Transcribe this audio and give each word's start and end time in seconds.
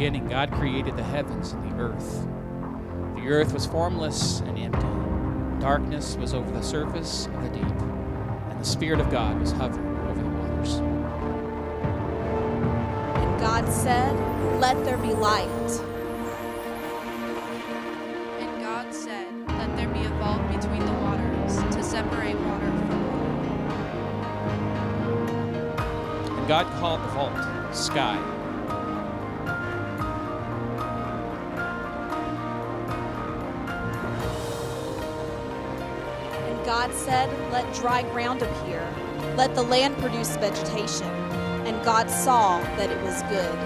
beginning, 0.00 0.28
God 0.28 0.50
created 0.52 0.96
the 0.96 1.02
heavens 1.02 1.52
and 1.52 1.70
the 1.70 1.76
earth. 1.76 2.26
The 3.16 3.28
earth 3.28 3.52
was 3.52 3.66
formless 3.66 4.40
and 4.40 4.58
empty. 4.58 5.60
Darkness 5.60 6.16
was 6.16 6.32
over 6.32 6.50
the 6.50 6.62
surface 6.62 7.26
of 7.26 7.42
the 7.42 7.50
deep, 7.50 7.80
and 8.48 8.58
the 8.58 8.64
Spirit 8.64 8.98
of 8.98 9.10
God 9.10 9.38
was 9.38 9.52
hovering 9.52 9.94
over 10.08 10.22
the 10.22 10.28
waters. 10.30 10.76
And 13.14 13.40
God 13.40 13.70
said, 13.70 14.18
Let 14.58 14.82
there 14.86 14.96
be 14.96 15.12
light. 15.12 15.89
Let 37.52 37.74
dry 37.74 38.02
ground 38.02 38.42
appear. 38.42 38.88
Let 39.36 39.56
the 39.56 39.62
land 39.62 39.96
produce 39.98 40.36
vegetation. 40.36 41.08
And 41.66 41.84
God 41.84 42.08
saw 42.08 42.60
that 42.76 42.90
it 42.90 43.02
was 43.02 43.22
good. 43.24 43.58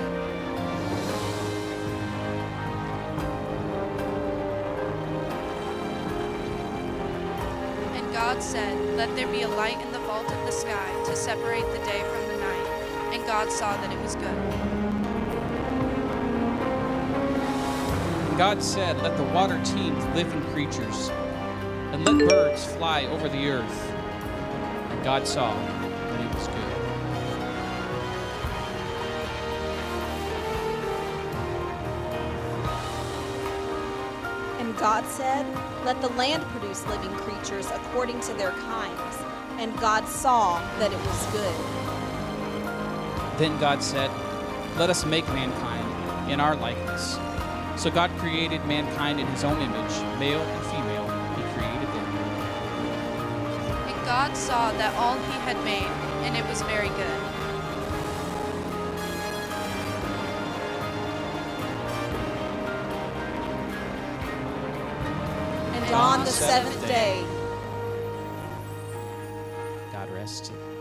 And 7.95 8.12
God 8.12 8.42
said, 8.42 8.97
Let 8.97 9.14
there 9.17 9.28
be 9.28 9.42
a 9.42 9.48
light 9.48 9.78
in 9.83 9.92
the 9.92 9.98
vault 10.01 10.33
of 10.33 10.47
the 10.47 10.53
sky 10.53 11.05
to 11.05 11.14
separate 11.14 11.67
the 11.73 11.84
day 11.84 12.03
from 12.03 12.28
the 12.28 12.36
night. 12.39 12.67
And 13.12 13.27
God 13.27 13.53
saw 13.53 13.77
that 13.77 13.92
it 13.92 14.01
was 14.01 14.14
good. 14.17 14.39
And 18.28 18.39
God 18.39 18.62
said, 18.62 19.01
Let 19.03 19.19
the 19.19 19.25
water 19.25 19.61
teem 19.62 19.95
with 19.95 20.14
living 20.14 20.42
creatures, 20.53 21.11
and 21.95 22.05
let 22.05 22.28
birds 22.28 22.64
fly 22.64 23.06
over 23.06 23.28
the 23.28 23.48
earth. 23.48 23.91
And 24.91 25.05
God 25.05 25.28
saw 25.28 25.55
that 25.55 26.20
it 26.20 26.34
was 26.34 26.48
good. 26.48 26.56
And 34.59 34.77
God 34.77 35.06
said, 35.06 35.47
Let 35.84 36.01
the 36.01 36.09
land 36.11 36.42
produce 36.47 36.84
living 36.89 37.12
creatures 37.12 37.70
according 37.70 38.19
to 38.23 38.34
their 38.34 38.51
kinds. 38.51 39.17
And 39.58 39.79
God 39.79 40.08
saw 40.08 40.58
that 40.81 40.92
it 40.92 40.98
was 40.98 41.27
good. 41.27 41.55
Then 43.39 43.56
God 43.61 43.81
said, 43.81 44.11
Let 44.77 44.91
us 44.91 45.06
make 45.06 45.29
mankind 45.29 46.29
in 46.29 46.41
our 46.41 46.56
likeness. 46.56 47.20
So 47.77 47.89
God 47.89 48.11
created 48.19 48.64
mankind 48.67 49.20
in 49.20 49.29
his 49.29 49.45
own 49.45 49.61
image, 49.61 50.19
male 50.19 50.41
and 50.41 50.67
female, 50.67 50.83
God 54.34 54.40
saw 54.40 54.72
that 54.72 54.92
all 54.96 55.14
he 55.14 55.38
had 55.46 55.56
made, 55.64 55.86
and 56.27 56.36
it 56.36 56.44
was 56.48 56.60
very 56.62 56.88
good. 56.88 57.20
And 65.77 65.94
on 65.94 66.24
the 66.24 66.33
seventh 66.33 66.84
day, 66.89 67.23
God 69.92 70.11
rested. 70.11 70.73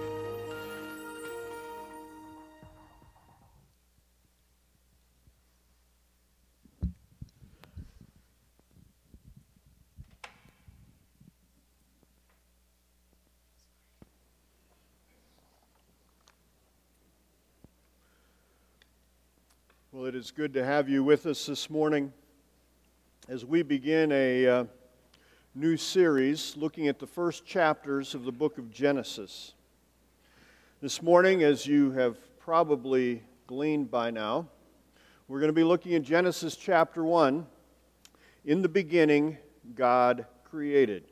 Well, 20.04 20.10
it 20.10 20.16
is 20.16 20.32
good 20.32 20.54
to 20.56 20.66
have 20.66 20.90
you 20.90 21.02
with 21.02 21.26
us 21.28 21.46
this 21.46 21.70
morning 21.70 22.12
as 23.30 23.46
we 23.46 23.64
begin 23.64 24.12
a 24.12 24.46
uh, 24.46 24.66
new 25.56 25.78
series 25.78 26.58
looking 26.58 26.90
at 26.90 27.00
the 27.00 27.08
first 27.08 27.46
chapters 27.46 28.14
of 28.14 28.26
the 28.26 28.32
book 28.34 28.58
of 28.58 28.70
Genesis. 28.70 29.54
This 30.82 31.02
morning, 31.02 31.44
as 31.44 31.66
you 31.66 31.92
have 31.92 32.18
probably 32.38 33.24
gleaned 33.48 33.90
by 33.90 34.12
now, 34.12 34.50
we're 35.30 35.40
going 35.40 35.48
to 35.48 35.54
be 35.54 35.64
looking 35.64 35.96
at 35.96 36.04
Genesis 36.04 36.58
chapter 36.58 37.06
1. 37.06 37.48
In 38.44 38.62
the 38.62 38.68
beginning, 38.68 39.38
God 39.74 40.26
created. 40.44 41.06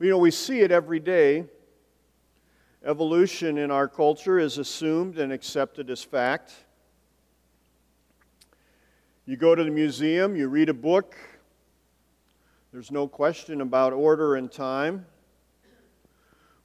You 0.00 0.10
know, 0.10 0.18
we 0.18 0.32
see 0.32 0.60
it 0.60 0.70
every 0.70 1.00
day. 1.00 1.46
Evolution 2.84 3.56
in 3.56 3.70
our 3.70 3.88
culture 3.88 4.38
is 4.38 4.58
assumed 4.58 5.18
and 5.18 5.32
accepted 5.32 5.88
as 5.88 6.04
fact. 6.04 6.52
You 9.26 9.36
go 9.36 9.54
to 9.54 9.62
the 9.62 9.70
museum, 9.70 10.34
you 10.34 10.48
read 10.48 10.68
a 10.68 10.74
book, 10.74 11.14
there's 12.72 12.90
no 12.90 13.06
question 13.08 13.60
about 13.60 13.92
order 13.92 14.36
and 14.36 14.50
time. 14.50 15.04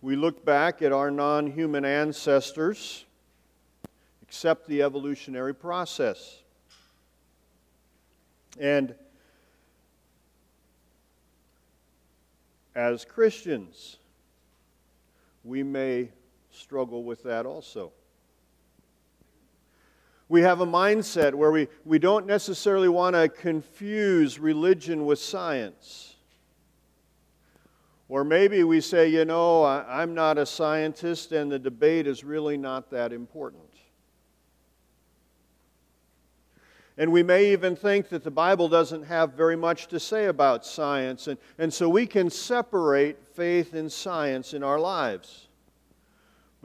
We 0.01 0.15
look 0.15 0.45
back 0.45 0.83
at 0.83 0.91
our 0.91 1.09
non 1.09 1.47
human 1.47 1.83
ancestors, 1.83 3.05
accept 4.21 4.67
the 4.67 4.83
evolutionary 4.83 5.53
process. 5.53 6.43
And 8.59 8.95
as 12.75 13.03
Christians, 13.03 13.97
we 15.43 15.63
may 15.63 16.09
struggle 16.51 17.03
with 17.03 17.23
that 17.23 17.45
also. 17.45 17.91
We 20.27 20.41
have 20.41 20.59
a 20.61 20.65
mindset 20.65 21.35
where 21.35 21.51
we, 21.51 21.67
we 21.83 21.99
don't 21.99 22.25
necessarily 22.25 22.89
want 22.89 23.15
to 23.15 23.29
confuse 23.29 24.39
religion 24.39 25.05
with 25.05 25.19
science. 25.19 26.15
Or 28.07 28.23
maybe 28.23 28.63
we 28.63 28.81
say, 28.81 29.07
you 29.07 29.25
know, 29.25 29.63
I, 29.63 30.01
I'm 30.01 30.13
not 30.13 30.37
a 30.37 30.45
scientist 30.45 31.31
and 31.31 31.51
the 31.51 31.59
debate 31.59 32.07
is 32.07 32.23
really 32.23 32.57
not 32.57 32.89
that 32.91 33.13
important. 33.13 33.61
And 36.97 37.11
we 37.11 37.23
may 37.23 37.51
even 37.51 37.75
think 37.75 38.09
that 38.09 38.23
the 38.23 38.31
Bible 38.31 38.69
doesn't 38.69 39.03
have 39.03 39.33
very 39.33 39.57
much 39.57 39.87
to 39.87 39.99
say 39.99 40.25
about 40.25 40.65
science. 40.65 41.27
And, 41.27 41.37
and 41.57 41.73
so 41.73 41.89
we 41.89 42.07
can 42.07 42.29
separate 42.29 43.21
faith 43.35 43.73
and 43.73 43.91
science 43.91 44.53
in 44.53 44.63
our 44.63 44.79
lives. 44.79 45.44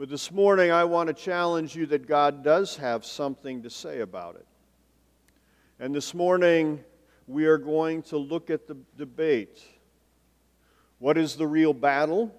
But 0.01 0.09
this 0.09 0.31
morning, 0.31 0.71
I 0.71 0.85
want 0.85 1.09
to 1.09 1.13
challenge 1.13 1.75
you 1.75 1.85
that 1.85 2.07
God 2.07 2.43
does 2.43 2.75
have 2.77 3.05
something 3.05 3.61
to 3.61 3.69
say 3.69 3.99
about 3.99 4.33
it. 4.33 4.47
And 5.79 5.93
this 5.93 6.15
morning, 6.15 6.83
we 7.27 7.45
are 7.45 7.59
going 7.59 8.01
to 8.05 8.17
look 8.17 8.49
at 8.49 8.65
the 8.67 8.77
debate. 8.97 9.61
What 10.97 11.19
is 11.19 11.35
the 11.35 11.45
real 11.45 11.71
battle? 11.71 12.33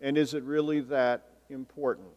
And 0.00 0.16
is 0.16 0.34
it 0.34 0.44
really 0.44 0.78
that 0.82 1.30
important? 1.50 2.14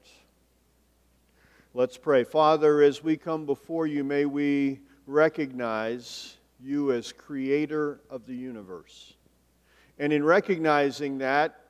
Let's 1.74 1.98
pray. 1.98 2.24
Father, 2.24 2.84
as 2.84 3.04
we 3.04 3.18
come 3.18 3.48
before 3.48 3.88
you, 3.88 4.04
may 4.04 4.25
we 4.25 4.80
recognize 5.08 6.38
you 6.62 6.92
as 6.92 7.12
creator 7.12 8.00
of 8.12 8.28
the 8.28 8.36
universe. 8.36 9.16
And 9.98 10.14
in 10.14 10.24
recognizing 10.24 11.18
that, 11.18 11.62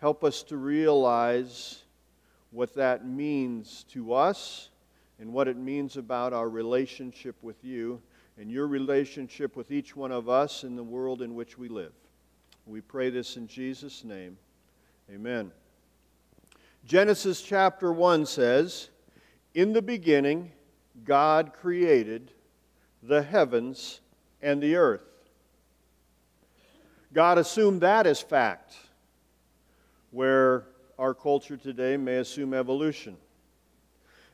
help 0.00 0.24
us 0.24 0.42
to 0.42 0.56
realize 0.56 1.84
what 2.50 2.74
that 2.74 3.06
means 3.06 3.84
to 3.90 4.12
us 4.14 4.70
and 5.18 5.32
what 5.32 5.48
it 5.48 5.56
means 5.56 5.96
about 5.96 6.32
our 6.32 6.48
relationship 6.48 7.36
with 7.42 7.64
you 7.64 8.00
and 8.38 8.50
your 8.50 8.66
relationship 8.66 9.56
with 9.56 9.70
each 9.70 9.96
one 9.96 10.12
of 10.12 10.28
us 10.28 10.62
in 10.62 10.76
the 10.76 10.82
world 10.82 11.22
in 11.22 11.34
which 11.34 11.58
we 11.58 11.68
live. 11.68 11.92
We 12.66 12.80
pray 12.80 13.10
this 13.10 13.36
in 13.36 13.46
Jesus' 13.46 14.04
name. 14.04 14.36
Amen. 15.10 15.52
Genesis 16.84 17.40
chapter 17.42 17.92
1 17.92 18.26
says, 18.26 18.90
In 19.54 19.72
the 19.72 19.82
beginning, 19.82 20.52
God 21.04 21.52
created 21.52 22.32
the 23.02 23.22
heavens 23.22 24.00
and 24.42 24.62
the 24.62 24.76
earth. 24.76 25.02
God 27.12 27.38
assumed 27.38 27.80
that 27.80 28.06
as 28.06 28.20
fact, 28.20 28.74
where 30.10 30.66
our 30.98 31.14
culture 31.14 31.56
today 31.56 31.96
may 31.96 32.16
assume 32.16 32.54
evolution. 32.54 33.16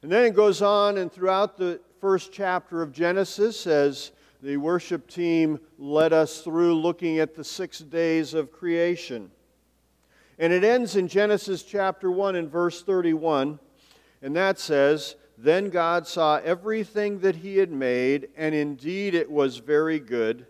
And 0.03 0.11
then 0.11 0.25
it 0.25 0.35
goes 0.35 0.63
on, 0.63 0.99
and 0.99 1.13
throughout 1.13 1.57
the 1.57 1.81
first 2.01 2.33
chapter 2.33 2.83
of 2.83 2.93
Genesis, 2.93 3.67
as 3.67 4.13
the 4.43 4.57
worship 4.57 5.09
team 5.09 5.61
led 5.79 6.13
us 6.13 6.41
through 6.41 6.75
looking 6.75 7.19
at 7.19 7.35
the 7.35 7.45
six 7.45 7.79
days 7.79 8.35
of 8.35 8.51
creation. 8.51 9.31
And 10.39 10.53
it 10.53 10.65
ends 10.65 10.97
in 10.97 11.07
Genesis 11.07 11.63
chapter 11.63 12.11
1 12.11 12.35
and 12.37 12.51
verse 12.51 12.83
31, 12.83 13.59
and 14.23 14.37
that 14.37 14.59
says, 14.59 15.17
Then 15.39 15.69
God 15.71 16.07
saw 16.07 16.37
everything 16.39 17.21
that 17.21 17.37
he 17.37 17.59
had 17.59 17.71
made, 17.71 18.29
and 18.37 18.55
indeed 18.55 19.15
it 19.15 19.31
was 19.31 19.59
very 19.59 20.01
good. 20.01 20.47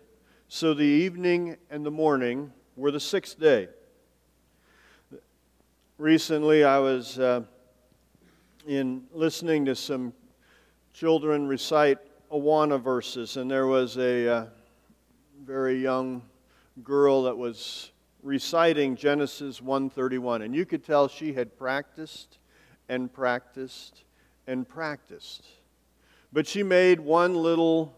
So 0.47 0.73
the 0.73 0.83
evening 0.83 1.57
and 1.69 1.85
the 1.85 1.91
morning 1.91 2.51
were 2.75 2.91
the 2.91 2.99
sixth 2.99 3.39
day. 3.39 3.69
Recently, 5.99 6.63
I 6.63 6.79
was 6.79 7.19
uh, 7.19 7.43
in 8.65 9.03
listening 9.13 9.65
to 9.65 9.75
some 9.75 10.11
children 10.91 11.47
recite 11.47 11.99
Awana 12.31 12.81
verses, 12.81 13.37
and 13.37 13.49
there 13.49 13.67
was 13.67 13.95
a 13.97 14.27
uh, 14.27 14.45
very 15.45 15.79
young 15.79 16.23
girl 16.83 17.21
that 17.23 17.37
was 17.37 17.91
reciting 18.23 18.95
Genesis 18.95 19.61
1:31, 19.61 20.41
and 20.41 20.55
you 20.55 20.65
could 20.65 20.83
tell 20.83 21.07
she 21.07 21.31
had 21.31 21.55
practiced 21.59 22.39
and 22.89 23.13
practiced 23.13 24.03
and 24.47 24.67
practiced. 24.67 25.45
But 26.31 26.47
she 26.47 26.63
made 26.63 27.01
one 27.01 27.35
little 27.35 27.95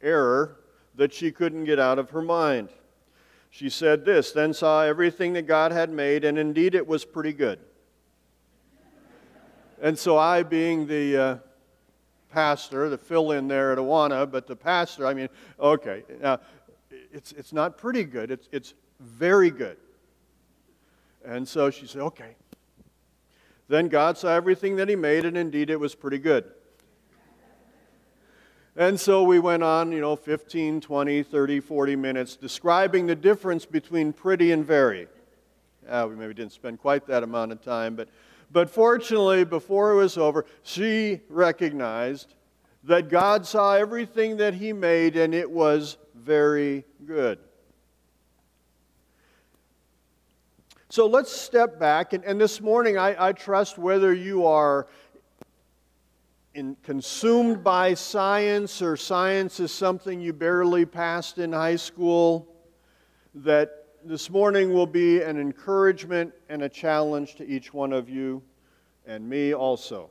error 0.00 0.60
that 0.94 1.12
she 1.12 1.30
couldn't 1.30 1.64
get 1.64 1.78
out 1.78 1.98
of 1.98 2.08
her 2.08 2.22
mind. 2.22 2.70
She 3.54 3.70
said 3.70 4.04
this, 4.04 4.32
then 4.32 4.52
saw 4.52 4.82
everything 4.82 5.34
that 5.34 5.42
God 5.42 5.70
had 5.70 5.88
made, 5.88 6.24
and 6.24 6.36
indeed 6.36 6.74
it 6.74 6.88
was 6.88 7.04
pretty 7.04 7.32
good. 7.32 7.60
and 9.80 9.96
so 9.96 10.18
I, 10.18 10.42
being 10.42 10.88
the 10.88 11.16
uh, 11.16 11.36
pastor, 12.32 12.88
the 12.88 12.98
fill 12.98 13.30
in 13.30 13.46
there 13.46 13.70
at 13.70 13.78
Awana, 13.78 14.28
but 14.28 14.48
the 14.48 14.56
pastor, 14.56 15.06
I 15.06 15.14
mean, 15.14 15.28
okay, 15.60 16.02
now 16.20 16.40
it's, 17.12 17.30
it's 17.30 17.52
not 17.52 17.78
pretty 17.78 18.02
good, 18.02 18.32
it's, 18.32 18.48
it's 18.50 18.74
very 18.98 19.52
good. 19.52 19.76
And 21.24 21.46
so 21.46 21.70
she 21.70 21.86
said, 21.86 22.02
okay. 22.02 22.34
Then 23.68 23.86
God 23.86 24.18
saw 24.18 24.30
everything 24.30 24.74
that 24.76 24.88
He 24.88 24.96
made, 24.96 25.24
and 25.24 25.36
indeed 25.36 25.70
it 25.70 25.78
was 25.78 25.94
pretty 25.94 26.18
good. 26.18 26.50
And 28.76 28.98
so 28.98 29.22
we 29.22 29.38
went 29.38 29.62
on, 29.62 29.92
you 29.92 30.00
know, 30.00 30.16
15, 30.16 30.80
20, 30.80 31.22
30, 31.22 31.60
40 31.60 31.96
minutes 31.96 32.34
describing 32.34 33.06
the 33.06 33.14
difference 33.14 33.64
between 33.64 34.12
pretty 34.12 34.50
and 34.50 34.66
very. 34.66 35.06
Uh, 35.88 36.06
we 36.08 36.16
maybe 36.16 36.34
didn't 36.34 36.52
spend 36.52 36.80
quite 36.80 37.06
that 37.06 37.22
amount 37.22 37.52
of 37.52 37.62
time, 37.62 37.94
but, 37.94 38.08
but 38.50 38.68
fortunately, 38.68 39.44
before 39.44 39.92
it 39.92 39.96
was 39.96 40.18
over, 40.18 40.44
she 40.64 41.20
recognized 41.28 42.34
that 42.82 43.08
God 43.08 43.46
saw 43.46 43.74
everything 43.74 44.38
that 44.38 44.54
He 44.54 44.72
made 44.72 45.16
and 45.16 45.34
it 45.34 45.48
was 45.48 45.96
very 46.14 46.84
good. 47.06 47.38
So 50.88 51.06
let's 51.06 51.32
step 51.32 51.78
back. 51.78 52.12
And, 52.12 52.24
and 52.24 52.40
this 52.40 52.60
morning, 52.60 52.98
I, 52.98 53.28
I 53.28 53.32
trust 53.32 53.78
whether 53.78 54.12
you 54.12 54.46
are 54.46 54.86
in, 56.54 56.76
consumed 56.82 57.64
by 57.64 57.94
science 57.94 58.80
or 58.80 58.96
science 58.96 59.58
is 59.60 59.72
something 59.72 60.20
you 60.20 60.32
barely 60.32 60.86
passed 60.86 61.38
in 61.38 61.52
high 61.52 61.76
school, 61.76 62.48
that 63.34 63.86
this 64.04 64.30
morning 64.30 64.72
will 64.72 64.86
be 64.86 65.20
an 65.22 65.38
encouragement 65.38 66.32
and 66.48 66.62
a 66.62 66.68
challenge 66.68 67.34
to 67.36 67.46
each 67.46 67.74
one 67.74 67.92
of 67.92 68.08
you 68.08 68.42
and 69.06 69.28
me 69.28 69.52
also. 69.52 70.08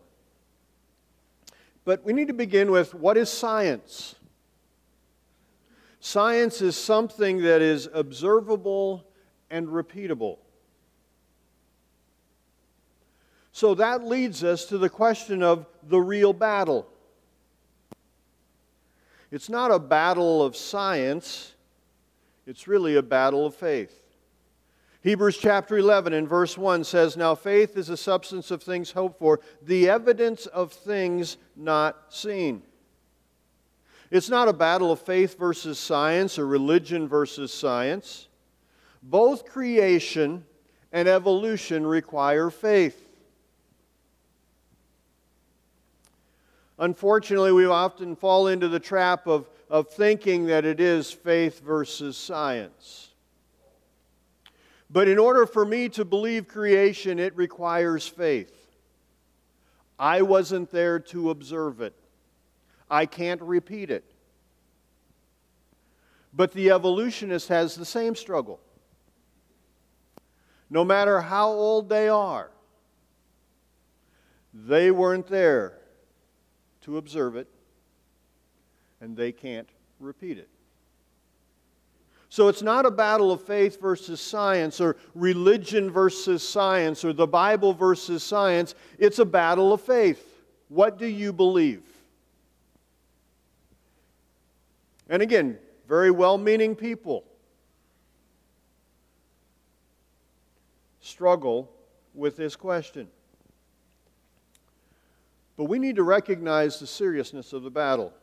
But 1.85 2.03
we 2.03 2.13
need 2.13 2.27
to 2.27 2.33
begin 2.33 2.71
with 2.71 2.93
what 2.93 3.17
is 3.17 3.29
science? 3.29 4.15
Science 5.99 6.61
is 6.61 6.75
something 6.75 7.41
that 7.43 7.61
is 7.61 7.87
observable 7.93 9.05
and 9.49 9.67
repeatable. 9.67 10.39
So 13.53 13.75
that 13.75 14.03
leads 14.03 14.43
us 14.43 14.65
to 14.65 14.79
the 14.79 14.89
question 14.89 15.43
of 15.43 15.67
the 15.83 16.01
real 16.01 16.33
battle. 16.33 16.87
It's 19.31 19.47
not 19.47 19.69
a 19.69 19.77
battle 19.77 20.43
of 20.43 20.57
science, 20.57 21.53
it's 22.47 22.67
really 22.67 22.95
a 22.95 23.03
battle 23.03 23.45
of 23.45 23.55
faith. 23.55 24.01
Hebrews 25.01 25.37
chapter 25.37 25.77
11 25.77 26.13
and 26.13 26.27
verse 26.27 26.57
1 26.57 26.83
says, 26.83 27.15
Now 27.15 27.35
faith 27.35 27.77
is 27.77 27.87
the 27.87 27.97
substance 27.97 28.49
of 28.51 28.63
things 28.63 28.91
hoped 28.91 29.19
for, 29.19 29.39
the 29.61 29.87
evidence 29.87 30.47
of 30.47 30.71
things 30.71 31.37
not 31.55 32.05
seen. 32.09 32.63
It's 34.09 34.29
not 34.29 34.47
a 34.47 34.53
battle 34.53 34.91
of 34.91 34.99
faith 34.99 35.37
versus 35.37 35.77
science 35.77 36.39
or 36.39 36.47
religion 36.47 37.07
versus 37.07 37.53
science. 37.53 38.29
Both 39.03 39.45
creation 39.45 40.45
and 40.91 41.07
evolution 41.07 41.85
require 41.85 42.49
faith. 42.49 43.02
Unfortunately, 46.79 47.51
we 47.51 47.65
often 47.65 48.15
fall 48.15 48.47
into 48.47 48.67
the 48.67 48.79
trap 48.79 49.27
of, 49.27 49.49
of 49.69 49.89
thinking 49.89 50.47
that 50.47 50.65
it 50.65 50.79
is 50.79 51.11
faith 51.11 51.59
versus 51.59 52.17
science. 52.17 53.09
But 54.89 55.07
in 55.07 55.19
order 55.19 55.45
for 55.45 55.65
me 55.65 55.89
to 55.89 56.05
believe 56.05 56.47
creation, 56.47 57.19
it 57.19 57.35
requires 57.35 58.07
faith. 58.07 58.53
I 59.99 60.23
wasn't 60.23 60.71
there 60.71 60.99
to 60.99 61.29
observe 61.29 61.81
it, 61.81 61.95
I 62.89 63.05
can't 63.05 63.41
repeat 63.41 63.89
it. 63.91 64.05
But 66.35 66.53
the 66.53 66.71
evolutionist 66.71 67.49
has 67.49 67.75
the 67.75 67.85
same 67.85 68.15
struggle. 68.15 68.59
No 70.71 70.83
matter 70.83 71.21
how 71.21 71.49
old 71.49 71.89
they 71.89 72.09
are, 72.09 72.49
they 74.51 74.89
weren't 74.89 75.27
there 75.27 75.77
to 76.83 76.97
observe 76.97 77.35
it, 77.35 77.47
and 79.01 79.17
they 79.17 79.31
can't 79.31 79.69
repeat 79.99 80.37
it. 80.37 80.49
So 82.29 82.47
it's 82.47 82.63
not 82.63 82.85
a 82.85 82.91
battle 82.91 83.31
of 83.31 83.43
faith 83.43 83.79
versus 83.79 84.19
science 84.19 84.81
or 84.81 84.97
religion 85.13 85.91
versus 85.91 86.47
science 86.47 87.05
or 87.05 87.13
the 87.13 87.27
Bible 87.27 87.73
versus 87.73 88.23
science. 88.23 88.73
It's 88.97 89.19
a 89.19 89.25
battle 89.25 89.71
of 89.71 89.81
faith. 89.81 90.43
What 90.67 90.97
do 90.97 91.05
you 91.05 91.31
believe? 91.31 91.83
And 95.09 95.21
again, 95.21 95.59
very 95.87 96.09
well 96.09 96.39
meaning 96.39 96.75
people 96.75 97.23
struggle 101.01 101.69
with 102.15 102.35
this 102.35 102.55
question. 102.55 103.07
But 105.57 105.65
we 105.65 105.79
need 105.79 105.95
to 105.97 106.03
recognize 106.03 106.79
the 106.79 106.87
seriousness 106.87 107.53
of 107.53 107.63
the 107.63 107.69
battle. 107.69 108.13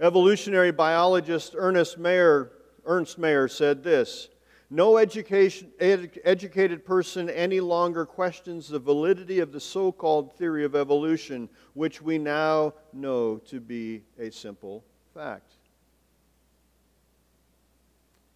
Evolutionary 0.00 0.70
biologist 0.70 1.54
Ernest 1.56 1.98
Mayr, 1.98 2.52
Ernst 2.86 3.18
Mayr 3.18 3.48
said 3.48 3.82
this 3.82 4.28
No 4.70 4.96
education, 4.96 5.72
ed, 5.80 6.18
educated 6.24 6.84
person 6.84 7.28
any 7.28 7.60
longer 7.60 8.06
questions 8.06 8.68
the 8.68 8.78
validity 8.78 9.40
of 9.40 9.52
the 9.52 9.60
so 9.60 9.90
called 9.90 10.32
theory 10.36 10.64
of 10.64 10.76
evolution, 10.76 11.48
which 11.74 12.00
we 12.00 12.18
now 12.18 12.72
know 12.92 13.38
to 13.48 13.60
be 13.60 14.02
a 14.18 14.30
simple 14.30 14.84
fact. 15.12 15.52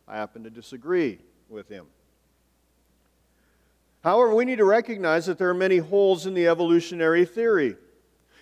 I 0.07 0.17
happen 0.17 0.43
to 0.43 0.51
disagree 0.51 1.19
with 1.49 1.69
him. 1.69 1.87
However, 4.03 4.35
we 4.35 4.45
need 4.45 4.59
to 4.59 4.67
recognize 4.67 5.25
that 5.25 5.39
there 5.39 5.49
are 5.49 5.55
many 5.55 5.79
holes 5.79 6.27
in 6.27 6.35
the 6.35 6.47
evolutionary 6.47 7.25
theory 7.25 7.77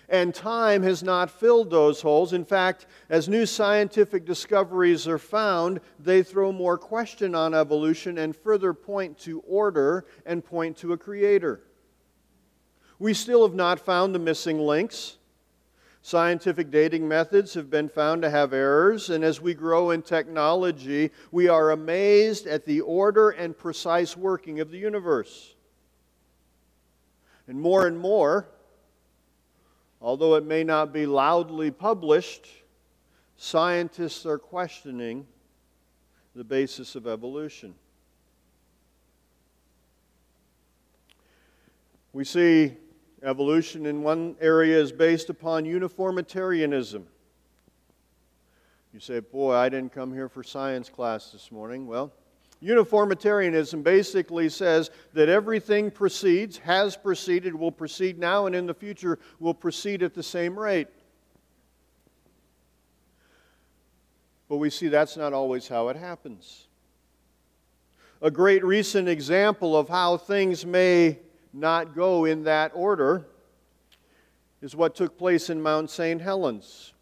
and 0.09 0.33
time 0.33 0.83
has 0.83 1.01
not 1.03 1.31
filled 1.31 1.69
those 1.69 2.01
holes. 2.01 2.33
In 2.33 2.45
fact, 2.45 2.85
as 3.09 3.29
new 3.29 3.45
scientific 3.45 4.25
discoveries 4.25 5.07
are 5.07 5.17
found, 5.17 5.79
they 5.99 6.23
throw 6.23 6.51
more 6.51 6.77
question 6.77 7.35
on 7.35 7.53
evolution 7.53 8.17
and 8.17 8.35
further 8.35 8.73
point 8.73 9.17
to 9.19 9.39
order 9.41 10.05
and 10.25 10.43
point 10.43 10.77
to 10.77 10.93
a 10.93 10.97
creator. 10.97 11.61
We 12.99 13.13
still 13.13 13.45
have 13.47 13.55
not 13.55 13.79
found 13.79 14.13
the 14.13 14.19
missing 14.19 14.59
links. 14.59 15.17
Scientific 16.01 16.69
dating 16.69 17.07
methods 17.07 17.53
have 17.53 17.69
been 17.69 17.87
found 17.87 18.21
to 18.21 18.29
have 18.29 18.51
errors, 18.51 19.09
and 19.09 19.23
as 19.23 19.39
we 19.39 19.53
grow 19.53 19.91
in 19.91 20.01
technology, 20.01 21.11
we 21.31 21.47
are 21.47 21.71
amazed 21.71 22.45
at 22.45 22.65
the 22.65 22.81
order 22.81 23.29
and 23.29 23.57
precise 23.57 24.17
working 24.17 24.59
of 24.59 24.69
the 24.69 24.77
universe. 24.77 25.55
And 27.47 27.59
more 27.59 27.87
and 27.87 27.97
more, 27.97 28.49
Although 30.03 30.35
it 30.35 30.45
may 30.45 30.65
not 30.65 30.91
be 30.91 31.05
loudly 31.05 31.71
published, 31.71 32.45
scientists 33.37 34.25
are 34.25 34.37
questioning 34.37 35.25
the 36.35 36.43
basis 36.43 36.95
of 36.95 37.07
evolution. 37.07 37.73
We 42.11 42.25
see 42.25 42.73
evolution 43.23 43.85
in 43.85 44.03
one 44.03 44.35
area 44.41 44.77
is 44.77 44.91
based 44.91 45.29
upon 45.29 45.63
uniformitarianism. 45.63 47.07
You 48.93 48.99
say, 48.99 49.21
Boy, 49.21 49.55
I 49.55 49.69
didn't 49.69 49.93
come 49.93 50.13
here 50.13 50.27
for 50.27 50.43
science 50.43 50.89
class 50.89 51.31
this 51.31 51.49
morning. 51.49 51.87
Well, 51.87 52.11
Uniformitarianism 52.63 53.83
basically 53.83 54.47
says 54.47 54.89
that 55.13 55.27
everything 55.27 55.91
proceeds, 55.91 56.57
has 56.59 56.95
proceeded, 56.95 57.53
will 57.53 57.73
proceed 57.73 58.17
now, 58.17 58.45
and 58.45 58.55
in 58.55 58.65
the 58.65 58.73
future 58.73 59.19
will 59.37 59.53
proceed 59.53 60.01
at 60.01 60.13
the 60.13 60.23
same 60.23 60.57
rate. 60.57 60.87
But 64.47 64.57
we 64.57 64.69
see 64.69 64.87
that's 64.87 65.17
not 65.17 65.33
always 65.33 65.67
how 65.67 65.89
it 65.89 65.97
happens. 65.97 66.67
A 68.21 68.31
great 68.31 68.63
recent 68.63 69.09
example 69.09 69.75
of 69.75 69.89
how 69.89 70.15
things 70.15 70.65
may 70.65 71.19
not 71.51 71.93
go 71.93 72.23
in 72.23 72.45
that 72.45 72.71
order 72.73 73.25
is 74.61 74.73
what 74.73 74.95
took 74.95 75.17
place 75.17 75.49
in 75.49 75.61
Mount 75.61 75.89
St. 75.89 76.21
Helens, 76.21 76.92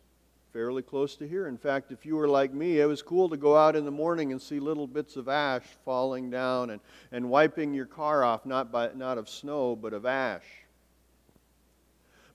fairly 0.53 0.81
close 0.81 1.15
to 1.15 1.27
here. 1.27 1.47
In 1.47 1.57
fact, 1.57 1.91
if 1.91 2.05
you 2.05 2.15
were 2.15 2.27
like 2.27 2.53
me, 2.53 2.79
it 2.79 2.85
was 2.85 3.01
cool 3.01 3.29
to 3.29 3.37
go 3.37 3.55
out 3.55 3.75
in 3.75 3.85
the 3.85 3.91
morning 3.91 4.31
and 4.31 4.41
see 4.41 4.59
little 4.59 4.87
bits 4.87 5.15
of 5.15 5.29
ash 5.29 5.63
falling 5.85 6.29
down 6.29 6.71
and, 6.71 6.81
and 7.11 7.29
wiping 7.29 7.73
your 7.73 7.85
car 7.85 8.23
off, 8.23 8.45
not, 8.45 8.71
by, 8.71 8.89
not 8.93 9.17
of 9.17 9.29
snow, 9.29 9.75
but 9.75 9.93
of 9.93 10.05
ash. 10.05 10.43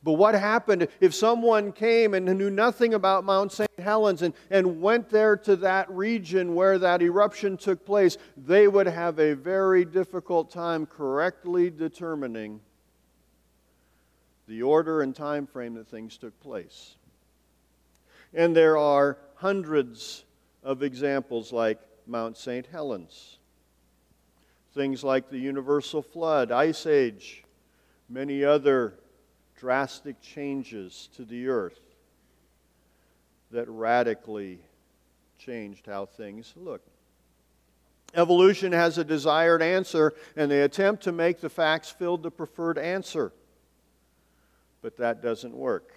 But 0.03 0.15
what 0.15 0.35
happened 0.35 0.89
if 1.01 1.15
someone 1.15 1.73
came 1.73 2.15
and 2.15 2.27
knew 2.39 2.49
nothing 2.49 2.95
about 2.95 3.25
Mount 3.25 3.51
St. 3.51 3.71
Helens 3.79 4.23
and, 4.23 4.35
and 4.51 4.81
went 4.81 5.11
there 5.11 5.37
to 5.39 5.57
that 5.57 5.91
region 5.91 6.55
where 6.55 6.79
that 6.79 7.03
eruption 7.03 7.57
took 7.57 7.85
place? 7.85 8.17
They 8.37 8.69
would 8.69 8.87
have 8.87 9.19
a 9.19 9.35
very 9.35 9.85
difficult 9.85 10.51
time 10.51 10.87
correctly 10.87 11.71
determining 11.71 12.61
the 14.47 14.63
order 14.63 15.03
and 15.03 15.15
time 15.15 15.47
frame 15.47 15.75
that 15.75 15.89
things 15.89 16.17
took 16.17 16.39
place. 16.41 16.95
And 18.35 18.55
there 18.55 18.77
are 18.77 19.19
hundreds 19.37 20.25
of 20.63 20.83
examples 20.83 21.53
like 21.53 21.79
Mount 22.07 22.37
St. 22.37 22.67
Helens. 22.67 23.39
Things 24.75 25.03
like 25.03 25.31
the 25.31 25.39
universal 25.39 26.03
flood, 26.03 26.53
ice 26.53 26.87
age, 26.87 27.45
many 28.09 28.45
other 28.45 28.95
drastic 29.57 30.21
changes 30.21 31.09
to 31.17 31.25
the 31.25 31.49
earth 31.49 31.81
that 33.51 33.69
radically 33.69 34.61
changed 35.39 35.87
how 35.87 36.07
things 36.07 36.53
look. 36.57 36.83
Evolution 38.15 38.73
has 38.73 38.99
a 38.99 39.05
desired 39.05 39.63
answer, 39.63 40.15
and 40.37 40.51
they 40.51 40.63
attempt 40.63 41.03
to 41.05 41.13
make 41.13 41.41
the 41.41 41.49
facts 41.49 41.91
filled 41.91 42.23
the 42.23 42.31
preferred 42.31 42.79
answer. 42.79 43.33
But 44.83 44.97
that 44.99 45.23
doesn't 45.23 45.55
work. 45.55 45.93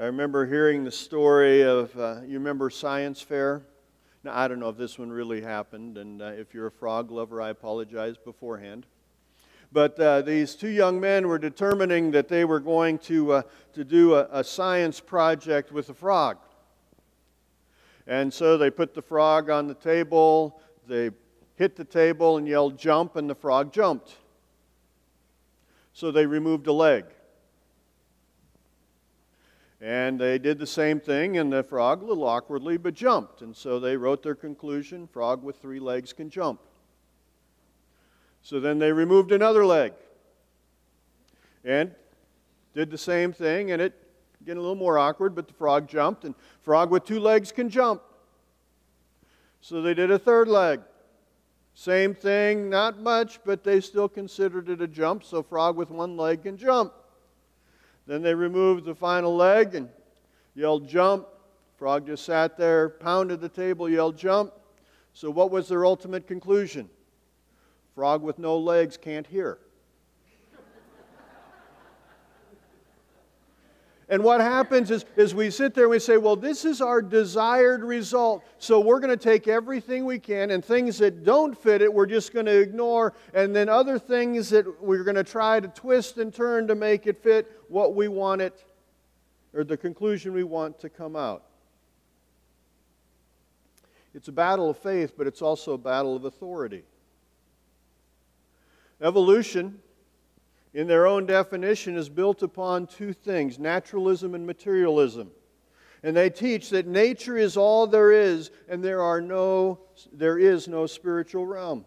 I 0.00 0.04
remember 0.04 0.46
hearing 0.46 0.82
the 0.82 0.90
story 0.90 1.60
of, 1.60 1.94
uh, 1.94 2.22
you 2.26 2.38
remember 2.38 2.70
Science 2.70 3.20
Fair? 3.20 3.60
Now, 4.24 4.34
I 4.34 4.48
don't 4.48 4.58
know 4.58 4.70
if 4.70 4.78
this 4.78 4.98
one 4.98 5.10
really 5.10 5.42
happened, 5.42 5.98
and 5.98 6.22
uh, 6.22 6.28
if 6.28 6.54
you're 6.54 6.68
a 6.68 6.72
frog 6.72 7.10
lover, 7.10 7.42
I 7.42 7.50
apologize 7.50 8.16
beforehand. 8.16 8.86
But 9.70 10.00
uh, 10.00 10.22
these 10.22 10.54
two 10.54 10.70
young 10.70 11.00
men 11.00 11.28
were 11.28 11.38
determining 11.38 12.12
that 12.12 12.28
they 12.28 12.46
were 12.46 12.60
going 12.60 12.96
to, 13.00 13.32
uh, 13.32 13.42
to 13.74 13.84
do 13.84 14.14
a, 14.14 14.26
a 14.32 14.42
science 14.42 15.00
project 15.00 15.70
with 15.70 15.90
a 15.90 15.94
frog. 15.94 16.38
And 18.06 18.32
so 18.32 18.56
they 18.56 18.70
put 18.70 18.94
the 18.94 19.02
frog 19.02 19.50
on 19.50 19.66
the 19.66 19.74
table, 19.74 20.62
they 20.88 21.10
hit 21.56 21.76
the 21.76 21.84
table 21.84 22.38
and 22.38 22.48
yelled, 22.48 22.78
jump, 22.78 23.16
and 23.16 23.28
the 23.28 23.34
frog 23.34 23.70
jumped. 23.70 24.16
So 25.92 26.10
they 26.10 26.24
removed 26.24 26.68
a 26.68 26.72
leg. 26.72 27.04
And 29.80 30.20
they 30.20 30.38
did 30.38 30.58
the 30.58 30.66
same 30.66 31.00
thing, 31.00 31.38
and 31.38 31.50
the 31.50 31.62
frog, 31.62 32.02
a 32.02 32.04
little 32.04 32.24
awkwardly, 32.24 32.76
but 32.76 32.92
jumped. 32.92 33.40
And 33.40 33.56
so 33.56 33.80
they 33.80 33.96
wrote 33.96 34.22
their 34.22 34.34
conclusion 34.34 35.06
frog 35.06 35.42
with 35.42 35.56
three 35.56 35.80
legs 35.80 36.12
can 36.12 36.28
jump. 36.28 36.60
So 38.42 38.60
then 38.60 38.78
they 38.78 38.92
removed 38.92 39.32
another 39.32 39.64
leg 39.64 39.92
and 41.64 41.94
did 42.74 42.90
the 42.90 42.98
same 42.98 43.32
thing, 43.32 43.70
and 43.70 43.80
it 43.80 43.94
getting 44.44 44.58
a 44.58 44.60
little 44.60 44.74
more 44.74 44.98
awkward, 44.98 45.34
but 45.34 45.46
the 45.46 45.54
frog 45.54 45.88
jumped, 45.88 46.24
and 46.24 46.34
frog 46.62 46.90
with 46.90 47.04
two 47.04 47.20
legs 47.20 47.52
can 47.52 47.68
jump. 47.68 48.02
So 49.60 49.82
they 49.82 49.94
did 49.94 50.10
a 50.10 50.18
third 50.18 50.48
leg. 50.48 50.80
Same 51.74 52.14
thing, 52.14 52.70
not 52.70 53.00
much, 53.00 53.40
but 53.44 53.64
they 53.64 53.80
still 53.80 54.08
considered 54.08 54.68
it 54.68 54.80
a 54.80 54.86
jump, 54.86 55.24
so 55.24 55.42
frog 55.42 55.76
with 55.76 55.90
one 55.90 56.16
leg 56.16 56.42
can 56.42 56.56
jump. 56.56 56.92
Then 58.06 58.22
they 58.22 58.34
removed 58.34 58.84
the 58.84 58.94
final 58.94 59.34
leg 59.34 59.74
and 59.74 59.88
yelled 60.54 60.88
jump. 60.88 61.26
Frog 61.76 62.06
just 62.06 62.24
sat 62.24 62.56
there, 62.56 62.88
pounded 62.88 63.40
the 63.40 63.48
table, 63.48 63.88
yelled 63.88 64.16
jump. 64.16 64.52
So 65.12 65.30
what 65.30 65.50
was 65.50 65.68
their 65.68 65.84
ultimate 65.84 66.26
conclusion? 66.26 66.88
Frog 67.94 68.22
with 68.22 68.38
no 68.38 68.58
legs 68.58 68.96
can't 68.96 69.26
hear. 69.26 69.58
And 74.10 74.24
what 74.24 74.40
happens 74.40 74.90
is, 74.90 75.04
is 75.16 75.36
we 75.36 75.50
sit 75.50 75.72
there 75.72 75.84
and 75.84 75.92
we 75.92 76.00
say, 76.00 76.16
well, 76.16 76.34
this 76.34 76.64
is 76.64 76.80
our 76.80 77.00
desired 77.00 77.84
result. 77.84 78.42
So 78.58 78.80
we're 78.80 78.98
going 78.98 79.16
to 79.16 79.24
take 79.24 79.46
everything 79.46 80.04
we 80.04 80.18
can, 80.18 80.50
and 80.50 80.64
things 80.64 80.98
that 80.98 81.24
don't 81.24 81.56
fit 81.56 81.80
it, 81.80 81.94
we're 81.94 82.06
just 82.06 82.34
going 82.34 82.46
to 82.46 82.58
ignore. 82.58 83.14
And 83.34 83.54
then 83.54 83.68
other 83.68 84.00
things 84.00 84.50
that 84.50 84.82
we're 84.82 85.04
going 85.04 85.14
to 85.14 85.22
try 85.22 85.60
to 85.60 85.68
twist 85.68 86.18
and 86.18 86.34
turn 86.34 86.66
to 86.66 86.74
make 86.74 87.06
it 87.06 87.22
fit 87.22 87.52
what 87.68 87.94
we 87.94 88.08
want 88.08 88.42
it, 88.42 88.64
or 89.54 89.62
the 89.62 89.76
conclusion 89.76 90.32
we 90.32 90.42
want 90.42 90.80
to 90.80 90.88
come 90.88 91.14
out. 91.14 91.44
It's 94.12 94.26
a 94.26 94.32
battle 94.32 94.70
of 94.70 94.76
faith, 94.76 95.12
but 95.16 95.28
it's 95.28 95.40
also 95.40 95.74
a 95.74 95.78
battle 95.78 96.16
of 96.16 96.24
authority. 96.24 96.82
Evolution, 99.00 99.78
in 100.72 100.86
their 100.86 101.06
own 101.06 101.26
definition, 101.26 101.96
is 101.96 102.08
built 102.08 102.42
upon 102.42 102.86
two 102.86 103.12
things 103.12 103.58
naturalism 103.58 104.34
and 104.34 104.46
materialism. 104.46 105.30
And 106.02 106.16
they 106.16 106.30
teach 106.30 106.70
that 106.70 106.86
nature 106.86 107.36
is 107.36 107.56
all 107.56 107.86
there 107.86 108.12
is, 108.12 108.50
and 108.68 108.82
there, 108.82 109.02
are 109.02 109.20
no, 109.20 109.80
there 110.12 110.38
is 110.38 110.66
no 110.66 110.86
spiritual 110.86 111.44
realm. 111.44 111.84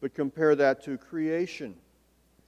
But 0.00 0.14
compare 0.14 0.54
that 0.54 0.84
to 0.84 0.98
creation. 0.98 1.76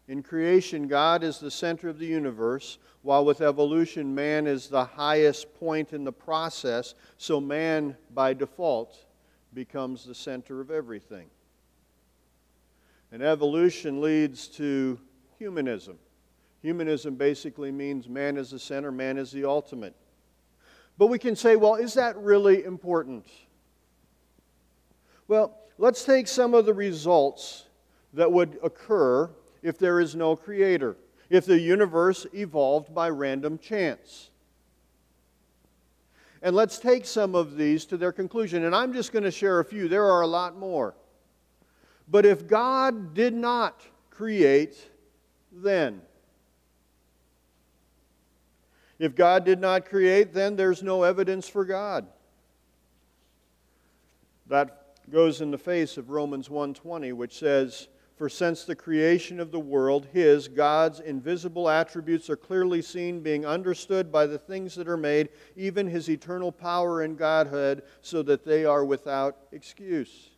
In 0.09 0.23
creation, 0.23 0.87
God 0.87 1.25
is 1.25 1.39
the 1.39 1.51
center 1.51 1.89
of 1.89 1.99
the 1.99 2.07
universe, 2.07 2.79
while 3.03 3.25
with 3.25 3.41
evolution, 3.41 4.15
man 4.15 4.47
is 4.47 4.69
the 4.69 4.85
highest 4.85 5.55
point 5.55 5.93
in 5.93 6.05
the 6.05 6.13
process, 6.13 6.95
so 7.17 7.41
man, 7.41 7.97
by 8.15 8.35
default, 8.35 9.07
becomes 9.55 10.05
the 10.05 10.15
center 10.15 10.61
of 10.61 10.71
everything. 10.71 11.29
And 13.13 13.23
evolution 13.23 14.01
leads 14.01 14.49
to 14.49 14.99
humanism. 15.39 15.99
Humanism 16.63 17.15
basically 17.15 17.71
means 17.71 18.09
man 18.09 18.37
is 18.37 18.51
the 18.51 18.59
center, 18.59 18.91
man 18.91 19.19
is 19.19 19.31
the 19.31 19.45
ultimate. 19.45 19.95
But 20.99 21.09
we 21.09 21.19
can 21.19 21.37
say, 21.37 21.57
well, 21.57 21.75
is 21.75 21.95
that 21.95 22.17
really 22.17 22.65
important? 22.65 23.27
Well, 25.29 25.57
let's 25.79 26.05
take 26.05 26.27
some 26.27 26.55
of 26.55 26.67
the 26.67 26.75
results 26.75 27.67
that 28.15 28.31
would 28.31 28.59
occur 28.63 29.31
if 29.63 29.79
there 29.79 30.01
is 30.01 30.15
no 30.15 30.35
creator, 30.37 30.97
if 31.29 31.45
the 31.45 31.59
universe 31.59 32.27
evolved 32.33 32.95
by 32.95 33.11
random 33.11 33.59
chance. 33.59 34.31
And 36.43 36.55
let's 36.55 36.79
take 36.79 37.05
some 37.05 37.35
of 37.35 37.57
these 37.57 37.85
to 37.87 37.97
their 37.97 38.13
conclusion. 38.13 38.65
And 38.65 38.75
I'm 38.75 38.93
just 38.93 39.13
going 39.13 39.25
to 39.25 39.31
share 39.31 39.61
a 39.61 39.65
few, 39.65 39.89
there 39.89 40.05
are 40.05 40.23
a 40.23 40.27
lot 40.27 40.57
more. 40.57 40.95
But 42.09 42.25
if 42.25 42.47
God 42.47 43.15
did 43.15 43.35
not 43.35 43.83
create, 44.11 44.91
then. 45.53 46.03
If 48.99 49.15
God 49.15 49.45
did 49.45 49.61
not 49.61 49.85
create, 49.85 50.33
then 50.33 50.57
there's 50.57 50.83
no 50.83 51.03
evidence 51.03 51.49
for 51.49 51.65
God. 51.65 52.07
That 54.47 55.11
goes 55.11 55.41
in 55.41 55.51
the 55.51 55.59
face 55.59 55.97
of 55.97 56.11
Romans 56.11 56.49
1:20 56.49 57.13
which 57.13 57.39
says, 57.39 57.89
"For 58.17 58.29
since 58.29 58.65
the 58.65 58.77
creation 58.77 59.39
of 59.39 59.51
the 59.51 59.61
world 59.61 60.07
his 60.07 60.49
God's 60.49 61.01
invisible 61.01 61.69
attributes 61.69 62.31
are 62.31 62.37
clearly 62.37 62.81
seen 62.81 63.21
being 63.21 63.45
understood 63.45 64.11
by 64.11 64.27
the 64.27 64.39
things 64.39 64.75
that 64.77 64.89
are 64.89 64.97
made, 64.97 65.29
even 65.57 65.89
his 65.89 66.09
eternal 66.09 66.53
power 66.53 67.03
and 67.03 67.19
godhood, 67.19 67.83
so 68.01 68.23
that 68.23 68.45
they 68.45 68.65
are 68.65 68.85
without 68.85 69.37
excuse." 69.53 70.31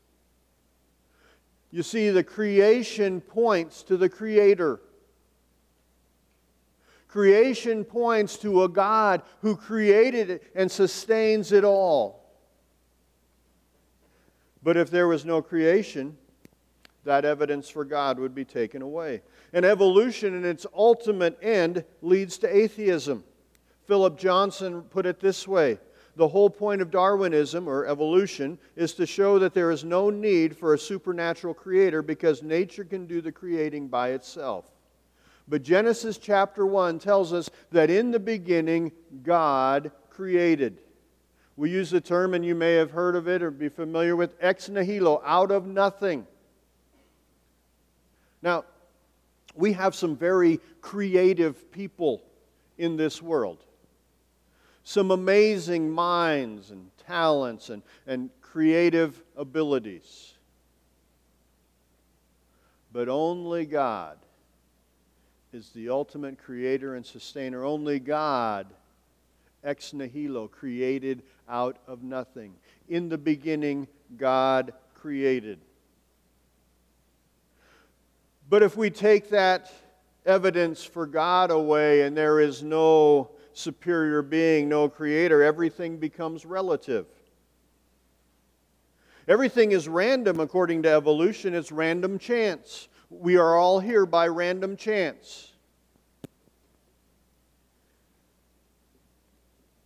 You 1.70 1.82
see, 1.82 2.10
the 2.10 2.24
creation 2.24 3.20
points 3.20 3.82
to 3.84 3.96
the 3.96 4.08
Creator. 4.08 4.80
Creation 7.08 7.84
points 7.84 8.36
to 8.38 8.64
a 8.64 8.68
God 8.68 9.22
who 9.40 9.56
created 9.56 10.30
it 10.30 10.42
and 10.54 10.70
sustains 10.70 11.52
it 11.52 11.64
all. 11.64 12.18
But 14.62 14.76
if 14.76 14.90
there 14.90 15.08
was 15.08 15.24
no 15.24 15.40
creation, 15.40 16.16
that 17.04 17.24
evidence 17.24 17.68
for 17.68 17.84
God 17.84 18.18
would 18.18 18.34
be 18.34 18.44
taken 18.44 18.82
away. 18.82 19.22
And 19.52 19.64
evolution, 19.64 20.34
in 20.34 20.44
its 20.44 20.66
ultimate 20.74 21.38
end, 21.42 21.84
leads 22.02 22.38
to 22.38 22.54
atheism. 22.54 23.24
Philip 23.86 24.18
Johnson 24.18 24.82
put 24.82 25.06
it 25.06 25.20
this 25.20 25.48
way 25.48 25.78
the 26.18 26.26
whole 26.26 26.50
point 26.50 26.82
of 26.82 26.90
Darwinism 26.90 27.68
or 27.68 27.86
evolution 27.86 28.58
is 28.74 28.92
to 28.94 29.06
show 29.06 29.38
that 29.38 29.54
there 29.54 29.70
is 29.70 29.84
no 29.84 30.10
need 30.10 30.56
for 30.56 30.74
a 30.74 30.78
supernatural 30.78 31.54
creator 31.54 32.02
because 32.02 32.42
nature 32.42 32.82
can 32.82 33.06
do 33.06 33.20
the 33.20 33.30
creating 33.30 33.86
by 33.86 34.10
itself. 34.10 34.64
But 35.46 35.62
Genesis 35.62 36.18
chapter 36.18 36.66
1 36.66 36.98
tells 36.98 37.32
us 37.32 37.48
that 37.70 37.88
in 37.88 38.10
the 38.10 38.18
beginning, 38.18 38.90
God 39.22 39.92
created. 40.10 40.80
We 41.56 41.70
use 41.70 41.90
the 41.90 42.00
term, 42.00 42.34
and 42.34 42.44
you 42.44 42.56
may 42.56 42.74
have 42.74 42.90
heard 42.90 43.14
of 43.14 43.28
it 43.28 43.40
or 43.40 43.52
be 43.52 43.68
familiar 43.68 44.16
with 44.16 44.34
ex 44.40 44.68
nihilo, 44.68 45.22
out 45.24 45.52
of 45.52 45.68
nothing. 45.68 46.26
Now, 48.42 48.64
we 49.54 49.72
have 49.74 49.94
some 49.94 50.16
very 50.16 50.58
creative 50.80 51.70
people 51.70 52.24
in 52.76 52.96
this 52.96 53.22
world. 53.22 53.62
Some 54.88 55.10
amazing 55.10 55.90
minds 55.90 56.70
and 56.70 56.90
talents 57.06 57.68
and, 57.68 57.82
and 58.06 58.30
creative 58.40 59.22
abilities. 59.36 60.32
But 62.90 63.10
only 63.10 63.66
God 63.66 64.16
is 65.52 65.68
the 65.74 65.90
ultimate 65.90 66.38
creator 66.38 66.94
and 66.94 67.04
sustainer. 67.04 67.66
Only 67.66 67.98
God, 67.98 68.66
ex 69.62 69.92
nihilo, 69.92 70.48
created 70.48 71.22
out 71.50 71.76
of 71.86 72.02
nothing. 72.02 72.54
In 72.88 73.10
the 73.10 73.18
beginning, 73.18 73.88
God 74.16 74.72
created. 74.94 75.58
But 78.48 78.62
if 78.62 78.74
we 78.74 78.88
take 78.88 79.28
that 79.28 79.70
evidence 80.24 80.82
for 80.82 81.04
God 81.04 81.50
away 81.50 82.00
and 82.00 82.16
there 82.16 82.40
is 82.40 82.62
no 82.62 83.32
superior 83.58 84.22
being, 84.22 84.68
no 84.68 84.88
creator, 84.88 85.42
everything 85.42 85.98
becomes 85.98 86.46
relative. 86.46 87.06
Everything 89.26 89.72
is 89.72 89.88
random 89.88 90.40
according 90.40 90.84
to 90.84 90.90
evolution, 90.90 91.54
it's 91.54 91.72
random 91.72 92.18
chance. 92.18 92.88
We 93.10 93.36
are 93.36 93.56
all 93.56 93.80
here 93.80 94.06
by 94.06 94.28
random 94.28 94.76
chance. 94.76 95.52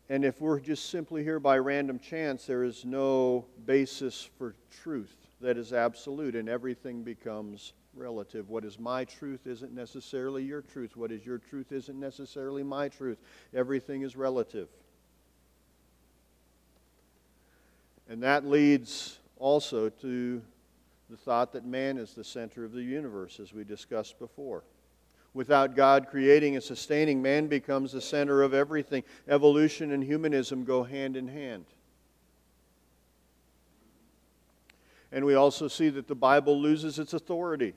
And 0.08 0.24
if 0.24 0.40
we're 0.40 0.60
just 0.60 0.90
simply 0.90 1.24
here 1.24 1.40
by 1.40 1.56
random 1.58 1.98
chance, 1.98 2.44
there 2.44 2.64
is 2.64 2.84
no 2.84 3.46
basis 3.64 4.28
for 4.36 4.54
truth 4.82 5.16
that 5.40 5.56
is 5.56 5.72
absolute, 5.72 6.36
and 6.36 6.48
everything 6.48 7.02
becomes 7.02 7.72
relative. 7.94 8.48
What 8.48 8.64
is 8.64 8.78
my 8.78 9.04
truth 9.04 9.46
isn't 9.46 9.74
necessarily 9.74 10.42
your 10.42 10.62
truth. 10.62 10.96
What 10.96 11.12
is 11.12 11.24
your 11.24 11.38
truth 11.38 11.72
isn't 11.72 11.98
necessarily 11.98 12.62
my 12.62 12.88
truth. 12.88 13.18
Everything 13.54 14.02
is 14.02 14.16
relative. 14.16 14.68
And 18.08 18.22
that 18.22 18.46
leads 18.46 19.18
also 19.38 19.88
to 19.88 20.42
the 21.10 21.16
thought 21.16 21.52
that 21.52 21.64
man 21.64 21.98
is 21.98 22.14
the 22.14 22.24
center 22.24 22.64
of 22.64 22.72
the 22.72 22.82
universe, 22.82 23.38
as 23.40 23.52
we 23.52 23.64
discussed 23.64 24.18
before. 24.18 24.64
Without 25.34 25.76
God 25.76 26.08
creating 26.10 26.54
and 26.54 26.64
sustaining, 26.64 27.22
man 27.22 27.46
becomes 27.46 27.92
the 27.92 28.00
center 28.00 28.42
of 28.42 28.52
everything. 28.52 29.02
Evolution 29.28 29.92
and 29.92 30.04
humanism 30.04 30.64
go 30.64 30.82
hand 30.82 31.16
in 31.16 31.28
hand. 31.28 31.64
And 35.12 35.24
we 35.24 35.34
also 35.34 35.68
see 35.68 35.90
that 35.90 36.08
the 36.08 36.14
Bible 36.14 36.60
loses 36.60 36.98
its 36.98 37.12
authority. 37.12 37.74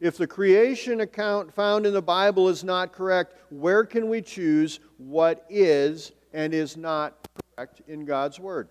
If 0.00 0.16
the 0.16 0.26
creation 0.26 1.00
account 1.00 1.52
found 1.52 1.84
in 1.84 1.92
the 1.92 2.00
Bible 2.00 2.48
is 2.48 2.64
not 2.64 2.92
correct, 2.92 3.34
where 3.50 3.84
can 3.84 4.08
we 4.08 4.22
choose 4.22 4.80
what 4.96 5.44
is 5.50 6.12
and 6.32 6.54
is 6.54 6.76
not 6.76 7.28
correct 7.56 7.82
in 7.88 8.04
God's 8.04 8.38
Word? 8.40 8.68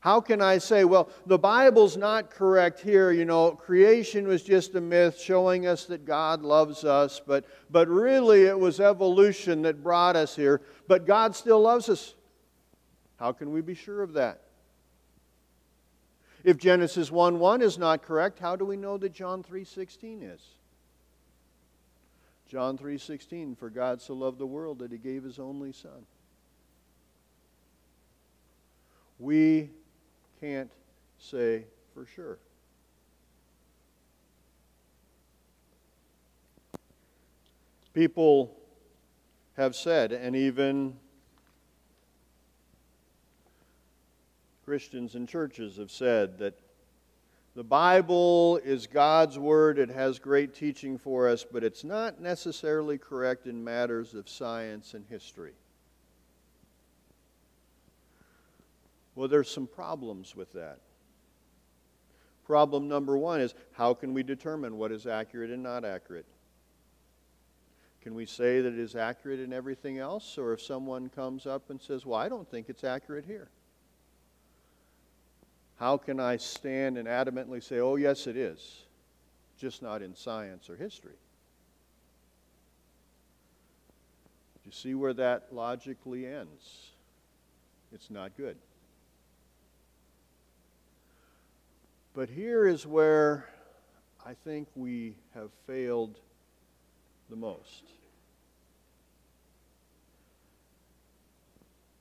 How 0.00 0.20
can 0.20 0.40
I 0.40 0.58
say, 0.58 0.84
well, 0.84 1.10
the 1.26 1.38
Bible's 1.38 1.96
not 1.96 2.30
correct 2.30 2.80
here, 2.80 3.10
you 3.10 3.24
know, 3.24 3.50
creation 3.50 4.28
was 4.28 4.44
just 4.44 4.76
a 4.76 4.80
myth 4.80 5.20
showing 5.20 5.66
us 5.66 5.86
that 5.86 6.04
God 6.04 6.42
loves 6.42 6.84
us, 6.84 7.20
but, 7.26 7.44
but 7.68 7.88
really 7.88 8.44
it 8.44 8.58
was 8.58 8.78
evolution 8.78 9.62
that 9.62 9.82
brought 9.82 10.14
us 10.14 10.36
here, 10.36 10.62
but 10.86 11.04
God 11.04 11.34
still 11.34 11.60
loves 11.60 11.88
us? 11.88 12.14
How 13.16 13.32
can 13.32 13.52
we 13.52 13.60
be 13.60 13.74
sure 13.74 14.02
of 14.02 14.12
that? 14.12 14.42
If 16.44 16.56
Genesis 16.56 17.10
1 17.10 17.38
1 17.38 17.62
is 17.62 17.78
not 17.78 18.02
correct, 18.02 18.38
how 18.38 18.56
do 18.56 18.64
we 18.64 18.76
know 18.76 18.96
that 18.98 19.12
John 19.12 19.42
3.16 19.42 20.22
is? 20.22 20.40
John 22.48 22.78
3:16 22.78 23.56
for 23.58 23.68
God 23.68 24.00
so 24.00 24.14
loved 24.14 24.38
the 24.38 24.46
world 24.46 24.78
that 24.78 24.90
he 24.90 24.96
gave 24.96 25.22
his 25.22 25.38
only 25.38 25.70
son. 25.70 26.06
We 29.18 29.68
can't 30.40 30.70
say 31.18 31.64
for 31.92 32.06
sure. 32.06 32.38
People 37.92 38.56
have 39.56 39.76
said 39.76 40.12
and 40.12 40.34
even 40.34 40.98
Christians 44.68 45.14
and 45.14 45.26
churches 45.26 45.78
have 45.78 45.90
said 45.90 46.36
that 46.40 46.52
the 47.56 47.64
Bible 47.64 48.58
is 48.58 48.86
God's 48.86 49.38
Word. 49.38 49.78
It 49.78 49.88
has 49.88 50.18
great 50.18 50.54
teaching 50.54 50.98
for 50.98 51.26
us, 51.26 51.42
but 51.42 51.64
it's 51.64 51.84
not 51.84 52.20
necessarily 52.20 52.98
correct 52.98 53.46
in 53.46 53.64
matters 53.64 54.12
of 54.12 54.28
science 54.28 54.92
and 54.92 55.06
history. 55.08 55.54
Well, 59.14 59.26
there's 59.26 59.50
some 59.50 59.66
problems 59.66 60.36
with 60.36 60.52
that. 60.52 60.80
Problem 62.44 62.88
number 62.88 63.16
one 63.16 63.40
is 63.40 63.54
how 63.72 63.94
can 63.94 64.12
we 64.12 64.22
determine 64.22 64.76
what 64.76 64.92
is 64.92 65.06
accurate 65.06 65.50
and 65.50 65.62
not 65.62 65.86
accurate? 65.86 66.26
Can 68.02 68.14
we 68.14 68.26
say 68.26 68.60
that 68.60 68.74
it 68.74 68.78
is 68.78 68.94
accurate 68.94 69.40
in 69.40 69.54
everything 69.54 69.98
else? 69.98 70.36
Or 70.36 70.52
if 70.52 70.60
someone 70.60 71.08
comes 71.08 71.46
up 71.46 71.70
and 71.70 71.80
says, 71.80 72.04
Well, 72.04 72.20
I 72.20 72.28
don't 72.28 72.50
think 72.50 72.68
it's 72.68 72.84
accurate 72.84 73.24
here. 73.24 73.48
How 75.78 75.96
can 75.96 76.18
I 76.18 76.36
stand 76.38 76.98
and 76.98 77.06
adamantly 77.06 77.62
say, 77.62 77.78
oh, 77.78 77.96
yes, 77.96 78.26
it 78.26 78.36
is, 78.36 78.82
just 79.56 79.80
not 79.80 80.02
in 80.02 80.14
science 80.14 80.68
or 80.68 80.76
history? 80.76 81.12
Do 84.54 84.60
you 84.64 84.72
see 84.72 84.94
where 84.94 85.14
that 85.14 85.48
logically 85.52 86.26
ends? 86.26 86.90
It's 87.92 88.10
not 88.10 88.36
good. 88.36 88.56
But 92.12 92.28
here 92.28 92.66
is 92.66 92.84
where 92.84 93.48
I 94.26 94.34
think 94.34 94.66
we 94.74 95.14
have 95.34 95.50
failed 95.68 96.18
the 97.30 97.36
most. 97.36 97.84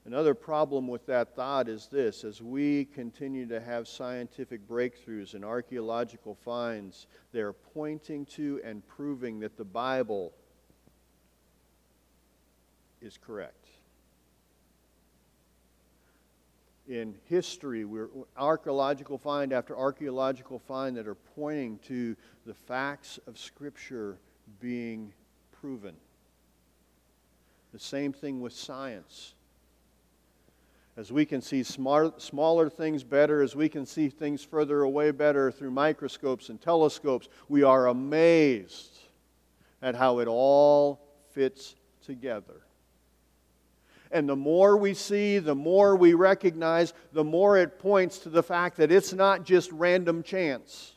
Another 0.08 0.34
problem 0.34 0.88
with 0.88 1.06
that 1.08 1.36
thought 1.36 1.68
is 1.68 1.88
this 1.88 2.24
as 2.24 2.42
we 2.42 2.86
continue 2.86 3.46
to 3.46 3.60
have 3.60 3.90
scientific 3.90 4.66
breakthroughs 4.66 5.34
and 5.34 5.44
archaeological 5.44 6.34
finds, 6.34 7.08
they're 7.34 7.52
pointing 7.52 8.26
to 8.28 8.62
and 8.64 8.88
proving 8.88 9.42
that 9.42 9.58
the 9.58 9.66
Bible 9.66 10.32
is 13.02 13.18
correct. 13.18 13.68
In 16.88 17.14
history, 17.26 17.84
we're 17.84 18.08
archaeological 18.38 19.18
find 19.18 19.52
after 19.52 19.76
archaeological 19.76 20.58
find 20.58 20.96
that 20.96 21.06
are 21.06 21.16
pointing 21.16 21.80
to 21.80 22.16
the 22.46 22.54
facts 22.54 23.20
of 23.28 23.38
Scripture 23.38 24.20
being 24.62 25.12
proven. 25.52 25.98
The 27.74 27.80
same 27.80 28.14
thing 28.14 28.40
with 28.40 28.54
science 28.54 29.34
as 30.98 31.12
we 31.12 31.26
can 31.26 31.42
see 31.42 31.62
smart, 31.62 32.20
smaller 32.20 32.70
things 32.70 33.04
better, 33.04 33.44
as 33.44 33.56
we 33.56 33.70
can 33.70 33.86
see 33.86 34.10
things 34.10 34.44
further 34.44 34.82
away 34.82 35.12
better 35.12 35.52
through 35.52 35.70
microscopes 35.70 36.50
and 36.50 36.60
telescopes, 36.60 37.30
we 37.48 37.62
are 37.62 37.88
amazed 37.88 38.98
at 39.84 39.94
how 39.94 40.18
it 40.20 40.28
all 40.28 41.00
fits 41.30 41.76
together. 42.04 42.62
And 44.12 44.28
the 44.28 44.36
more 44.36 44.76
we 44.76 44.96
see, 44.96 45.38
the 45.38 45.54
more 45.54 45.96
we 45.96 46.16
recognize, 46.16 46.94
the 47.14 47.24
more 47.24 47.58
it 47.58 47.78
points 47.78 48.18
to 48.20 48.30
the 48.30 48.42
fact 48.42 48.78
that 48.78 48.92
it's 48.92 49.14
not 49.14 49.46
just 49.46 49.72
random 49.72 50.24
chance. 50.24 50.94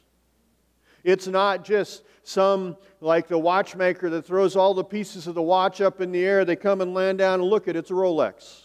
It's 1.04 1.26
not 1.26 1.62
just 1.62 2.04
some, 2.22 2.76
like 3.02 3.28
the 3.28 3.38
watchmaker 3.38 4.08
that 4.10 4.22
throws 4.22 4.56
all 4.56 4.72
the 4.72 4.84
pieces 4.84 5.26
of 5.26 5.34
the 5.34 5.42
watch 5.42 5.82
up 5.82 6.00
in 6.00 6.10
the 6.10 6.24
air, 6.24 6.46
they 6.46 6.56
come 6.56 6.80
and 6.80 6.94
land 6.94 7.18
down 7.18 7.40
and 7.40 7.50
look 7.50 7.68
at 7.68 7.76
it, 7.76 7.80
it's 7.80 7.90
a 7.90 7.94
Rolex. 7.94 8.62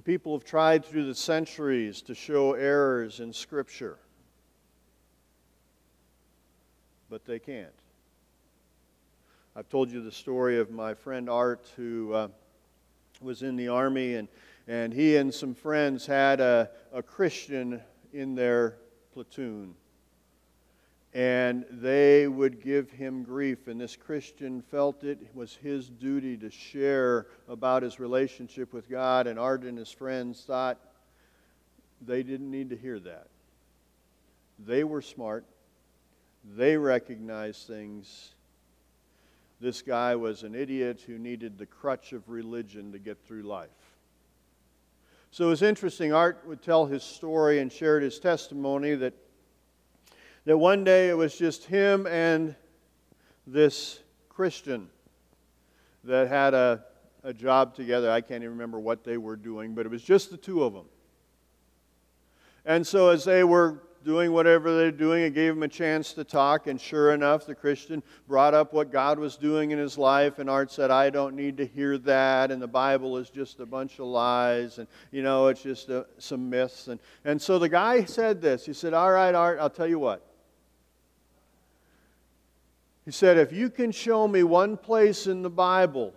And 0.00 0.04
people 0.06 0.32
have 0.32 0.46
tried 0.46 0.82
through 0.82 1.04
the 1.04 1.14
centuries 1.14 2.00
to 2.00 2.14
show 2.14 2.54
errors 2.54 3.20
in 3.20 3.34
Scripture, 3.34 3.98
but 7.10 7.26
they 7.26 7.38
can't. 7.38 7.68
I've 9.54 9.68
told 9.68 9.90
you 9.90 10.02
the 10.02 10.10
story 10.10 10.58
of 10.58 10.70
my 10.70 10.94
friend 10.94 11.28
Art, 11.28 11.70
who 11.76 12.14
uh, 12.14 12.28
was 13.20 13.42
in 13.42 13.56
the 13.56 13.68
Army, 13.68 14.14
and, 14.14 14.26
and 14.66 14.90
he 14.94 15.16
and 15.16 15.34
some 15.34 15.54
friends 15.54 16.06
had 16.06 16.40
a, 16.40 16.70
a 16.94 17.02
Christian 17.02 17.82
in 18.14 18.34
their 18.34 18.78
platoon. 19.12 19.74
And 21.12 21.64
they 21.70 22.28
would 22.28 22.62
give 22.62 22.90
him 22.90 23.24
grief, 23.24 23.66
and 23.66 23.80
this 23.80 23.96
Christian 23.96 24.62
felt 24.62 25.02
it 25.02 25.18
was 25.34 25.56
his 25.56 25.88
duty 25.88 26.36
to 26.36 26.50
share 26.50 27.26
about 27.48 27.82
his 27.82 27.98
relationship 27.98 28.72
with 28.72 28.88
God, 28.88 29.26
and 29.26 29.38
Art 29.38 29.64
and 29.64 29.76
his 29.76 29.90
friends 29.90 30.44
thought 30.44 30.78
they 32.00 32.22
didn't 32.22 32.50
need 32.50 32.70
to 32.70 32.76
hear 32.76 33.00
that. 33.00 33.26
They 34.64 34.84
were 34.84 35.02
smart, 35.02 35.44
they 36.56 36.76
recognized 36.76 37.66
things 37.66 38.30
this 39.60 39.82
guy 39.82 40.16
was 40.16 40.42
an 40.42 40.54
idiot 40.54 41.02
who 41.06 41.18
needed 41.18 41.58
the 41.58 41.66
crutch 41.66 42.12
of 42.12 42.28
religion 42.28 42.92
to 42.92 42.98
get 42.98 43.18
through 43.26 43.42
life. 43.42 43.68
So 45.30 45.46
it 45.46 45.50
was 45.50 45.62
interesting. 45.62 46.12
Art 46.12 46.42
would 46.46 46.62
tell 46.62 46.86
his 46.86 47.02
story 47.02 47.60
and 47.60 47.70
shared 47.70 48.02
his 48.02 48.18
testimony 48.18 48.94
that, 48.94 49.12
that 50.44 50.56
one 50.56 50.84
day 50.84 51.08
it 51.08 51.16
was 51.16 51.36
just 51.36 51.64
him 51.64 52.06
and 52.06 52.54
this 53.46 54.00
Christian 54.28 54.88
that 56.04 56.28
had 56.28 56.54
a, 56.54 56.84
a 57.22 57.32
job 57.32 57.74
together. 57.74 58.10
I 58.10 58.20
can't 58.20 58.42
even 58.42 58.50
remember 58.50 58.78
what 58.78 59.04
they 59.04 59.18
were 59.18 59.36
doing, 59.36 59.74
but 59.74 59.86
it 59.86 59.88
was 59.90 60.02
just 60.02 60.30
the 60.30 60.36
two 60.36 60.64
of 60.64 60.72
them. 60.72 60.86
And 62.64 62.86
so 62.86 63.10
as 63.10 63.24
they 63.24 63.44
were 63.44 63.82
doing 64.04 64.32
whatever 64.32 64.76
they're 64.76 64.90
doing. 64.90 65.22
It 65.22 65.34
gave 65.34 65.52
him 65.52 65.62
a 65.62 65.68
chance 65.68 66.12
to 66.14 66.24
talk, 66.24 66.66
and 66.66 66.80
sure 66.80 67.12
enough, 67.12 67.46
the 67.46 67.54
Christian 67.54 68.02
brought 68.26 68.54
up 68.54 68.72
what 68.72 68.90
God 68.90 69.18
was 69.18 69.36
doing 69.36 69.70
in 69.72 69.78
his 69.78 69.98
life, 69.98 70.38
and 70.38 70.48
Art 70.48 70.70
said, 70.70 70.90
I 70.90 71.10
don't 71.10 71.34
need 71.34 71.56
to 71.58 71.66
hear 71.66 71.98
that, 71.98 72.50
and 72.50 72.60
the 72.60 72.68
Bible 72.68 73.16
is 73.16 73.30
just 73.30 73.60
a 73.60 73.66
bunch 73.66 73.98
of 73.98 74.06
lies, 74.06 74.78
and, 74.78 74.88
you 75.10 75.22
know, 75.22 75.48
it's 75.48 75.62
just 75.62 75.90
a, 75.90 76.06
some 76.18 76.48
myths. 76.48 76.88
And, 76.88 76.98
and 77.24 77.40
so 77.40 77.58
the 77.58 77.68
guy 77.68 78.04
said 78.04 78.40
this. 78.40 78.64
He 78.64 78.72
said, 78.72 78.94
All 78.94 79.10
right, 79.10 79.34
Art, 79.34 79.58
I'll 79.60 79.70
tell 79.70 79.88
you 79.88 79.98
what. 79.98 80.26
He 83.04 83.10
said, 83.10 83.38
If 83.38 83.52
you 83.52 83.70
can 83.70 83.92
show 83.92 84.28
me 84.28 84.42
one 84.42 84.76
place 84.76 85.26
in 85.26 85.42
the 85.42 85.50
Bible 85.50 86.14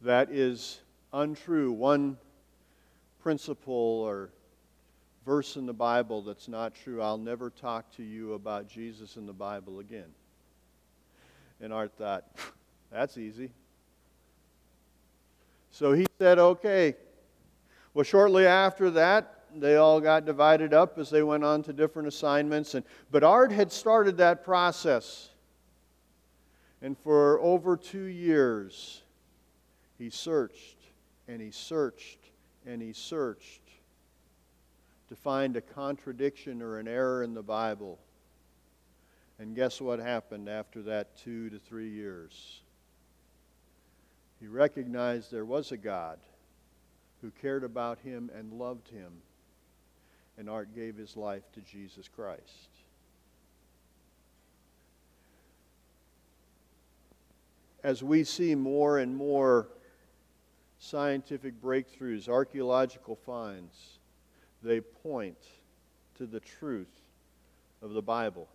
that 0.00 0.30
is 0.30 0.80
untrue, 1.12 1.72
one 1.72 2.16
principle 3.20 3.74
or 3.74 4.30
verse 5.26 5.56
in 5.56 5.66
the 5.66 5.74
Bible 5.74 6.22
that's 6.22 6.48
not 6.48 6.74
true, 6.74 7.02
I'll 7.02 7.18
never 7.18 7.50
talk 7.50 7.90
to 7.96 8.02
you 8.02 8.32
about 8.32 8.68
Jesus 8.68 9.16
in 9.16 9.26
the 9.26 9.32
Bible 9.32 9.80
again. 9.80 10.08
And 11.60 11.72
Art 11.72 11.92
thought, 11.98 12.24
that's 12.90 13.18
easy. 13.18 13.50
So 15.70 15.92
he 15.92 16.06
said, 16.18 16.38
okay. 16.38 16.94
Well, 17.92 18.04
shortly 18.04 18.46
after 18.46 18.90
that, 18.92 19.37
they 19.56 19.76
all 19.76 20.00
got 20.00 20.24
divided 20.24 20.74
up 20.74 20.98
as 20.98 21.10
they 21.10 21.22
went 21.22 21.44
on 21.44 21.62
to 21.64 21.72
different 21.72 22.08
assignments. 22.08 22.74
And, 22.74 22.84
but 23.10 23.24
Art 23.24 23.52
had 23.52 23.72
started 23.72 24.16
that 24.18 24.44
process. 24.44 25.30
And 26.80 26.96
for 26.98 27.40
over 27.40 27.76
two 27.76 28.04
years, 28.04 29.02
he 29.98 30.10
searched 30.10 30.78
and 31.26 31.40
he 31.40 31.50
searched 31.50 32.18
and 32.66 32.80
he 32.80 32.92
searched 32.92 33.62
to 35.08 35.16
find 35.16 35.56
a 35.56 35.60
contradiction 35.60 36.62
or 36.62 36.78
an 36.78 36.86
error 36.86 37.22
in 37.22 37.34
the 37.34 37.42
Bible. 37.42 37.98
And 39.38 39.54
guess 39.54 39.80
what 39.80 39.98
happened 39.98 40.48
after 40.48 40.82
that 40.82 41.16
two 41.16 41.48
to 41.50 41.58
three 41.58 41.88
years? 41.88 42.60
He 44.40 44.46
recognized 44.46 45.32
there 45.32 45.44
was 45.44 45.72
a 45.72 45.76
God 45.76 46.18
who 47.22 47.30
cared 47.30 47.64
about 47.64 47.98
him 48.00 48.30
and 48.36 48.52
loved 48.52 48.88
him. 48.88 49.12
And 50.38 50.48
Art 50.48 50.74
gave 50.74 50.96
his 50.96 51.16
life 51.16 51.42
to 51.52 51.60
Jesus 51.60 52.08
Christ. 52.08 52.70
As 57.82 58.02
we 58.02 58.22
see 58.22 58.54
more 58.54 58.98
and 58.98 59.16
more 59.16 59.68
scientific 60.78 61.60
breakthroughs, 61.60 62.28
archaeological 62.28 63.16
finds, 63.16 63.98
they 64.62 64.80
point 64.80 65.38
to 66.16 66.26
the 66.26 66.40
truth 66.40 66.94
of 67.82 67.92
the 67.92 68.02
Bible. 68.02 68.48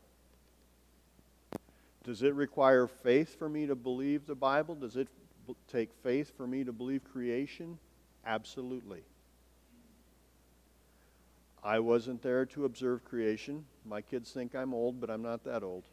Does 2.04 2.22
it 2.24 2.34
require 2.34 2.88
faith 2.88 3.38
for 3.38 3.48
me 3.48 3.66
to 3.66 3.76
believe 3.76 4.26
the 4.26 4.36
Bible? 4.36 4.76
Does 4.76 4.98
it 4.98 5.08
take 5.70 5.94
faith 6.02 6.36
for 6.36 6.48
me 6.48 6.64
to 6.64 6.72
believe 6.72 7.04
creation? 7.04 7.78
Absolutely. 8.26 9.04
I 11.64 11.80
wasn't 11.80 12.22
there 12.22 12.46
to 12.48 12.66
observe 12.66 13.06
creation. 13.06 13.64
My 13.86 14.02
kids 14.02 14.32
think 14.32 14.54
I'm 14.54 14.74
old, 14.74 15.00
but 15.00 15.10
I'm 15.10 15.22
not 15.22 15.46
that 15.46 15.64
old. 15.64 15.84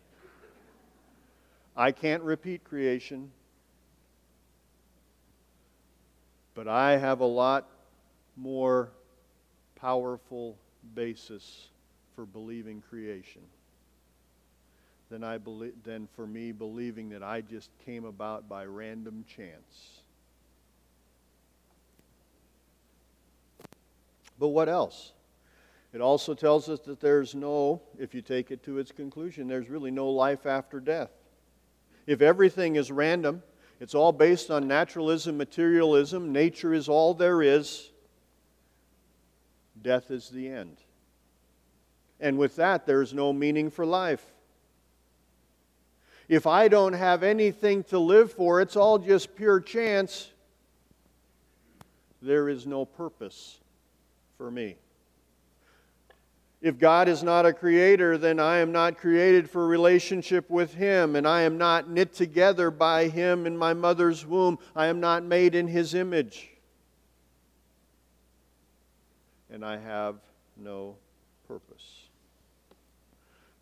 I 1.76 1.92
can't 1.92 2.22
repeat 2.24 2.64
creation. 2.64 3.30
But 6.54 6.66
I 6.66 6.96
have 6.96 7.20
a 7.20 7.26
lot 7.26 7.68
more 8.36 8.90
powerful 9.76 10.56
basis 10.94 11.68
for 12.16 12.26
believing 12.26 12.82
creation 12.90 13.42
than, 15.08 15.22
I 15.22 15.38
believe, 15.38 15.74
than 15.84 16.08
for 16.16 16.26
me 16.26 16.50
believing 16.50 17.10
that 17.10 17.22
I 17.22 17.42
just 17.42 17.70
came 17.84 18.04
about 18.04 18.48
by 18.48 18.64
random 18.64 19.24
chance. 19.28 20.02
But 24.38 24.48
what 24.48 24.68
else? 24.68 25.12
It 25.92 26.00
also 26.00 26.34
tells 26.34 26.68
us 26.68 26.80
that 26.80 27.00
there's 27.00 27.34
no, 27.34 27.82
if 27.98 28.14
you 28.14 28.22
take 28.22 28.50
it 28.50 28.62
to 28.64 28.78
its 28.78 28.92
conclusion, 28.92 29.48
there's 29.48 29.68
really 29.68 29.90
no 29.90 30.08
life 30.08 30.46
after 30.46 30.78
death. 30.78 31.10
If 32.06 32.22
everything 32.22 32.76
is 32.76 32.92
random, 32.92 33.42
it's 33.80 33.94
all 33.94 34.12
based 34.12 34.50
on 34.50 34.68
naturalism, 34.68 35.36
materialism. 35.36 36.32
Nature 36.32 36.74
is 36.74 36.88
all 36.88 37.14
there 37.14 37.42
is. 37.42 37.90
Death 39.82 40.10
is 40.10 40.28
the 40.28 40.48
end. 40.48 40.76
And 42.20 42.38
with 42.38 42.56
that, 42.56 42.86
there's 42.86 43.14
no 43.14 43.32
meaning 43.32 43.70
for 43.70 43.86
life. 43.86 44.24
If 46.28 46.46
I 46.46 46.68
don't 46.68 46.92
have 46.92 47.24
anything 47.24 47.82
to 47.84 47.98
live 47.98 48.32
for, 48.32 48.60
it's 48.60 48.76
all 48.76 48.98
just 48.98 49.34
pure 49.34 49.58
chance. 49.58 50.30
There 52.22 52.48
is 52.48 52.66
no 52.66 52.84
purpose 52.84 53.58
for 54.36 54.50
me. 54.50 54.76
If 56.60 56.78
God 56.78 57.08
is 57.08 57.22
not 57.22 57.46
a 57.46 57.54
creator, 57.54 58.18
then 58.18 58.38
I 58.38 58.58
am 58.58 58.70
not 58.70 58.98
created 58.98 59.48
for 59.48 59.66
relationship 59.66 60.50
with 60.50 60.74
Him, 60.74 61.16
and 61.16 61.26
I 61.26 61.42
am 61.42 61.56
not 61.56 61.88
knit 61.88 62.12
together 62.12 62.70
by 62.70 63.08
Him 63.08 63.46
in 63.46 63.56
my 63.56 63.72
mother's 63.72 64.26
womb. 64.26 64.58
I 64.76 64.86
am 64.86 65.00
not 65.00 65.24
made 65.24 65.54
in 65.54 65.68
His 65.68 65.94
image. 65.94 66.50
And 69.50 69.64
I 69.64 69.78
have 69.78 70.16
no 70.56 70.96
purpose. 71.48 72.08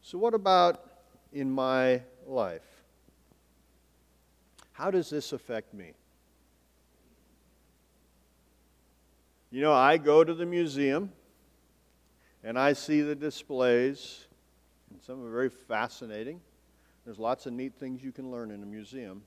So, 0.02 0.18
what 0.18 0.34
about 0.34 0.84
in 1.32 1.50
my 1.50 2.02
life? 2.26 2.82
How 4.72 4.90
does 4.90 5.08
this 5.08 5.32
affect 5.32 5.72
me? 5.72 5.92
You 9.50 9.60
know, 9.60 9.72
I 9.72 9.98
go 9.98 10.24
to 10.24 10.34
the 10.34 10.44
museum 10.44 11.12
and 12.44 12.58
I 12.58 12.72
see 12.72 13.00
the 13.00 13.14
displays, 13.14 14.26
and 14.90 15.02
some 15.02 15.24
are 15.24 15.30
very 15.30 15.50
fascinating. 15.50 16.40
There's 17.04 17.18
lots 17.18 17.46
of 17.46 17.52
neat 17.52 17.74
things 17.74 18.02
you 18.02 18.12
can 18.12 18.30
learn 18.30 18.50
in 18.50 18.62
a 18.62 18.66
museum. 18.66 19.22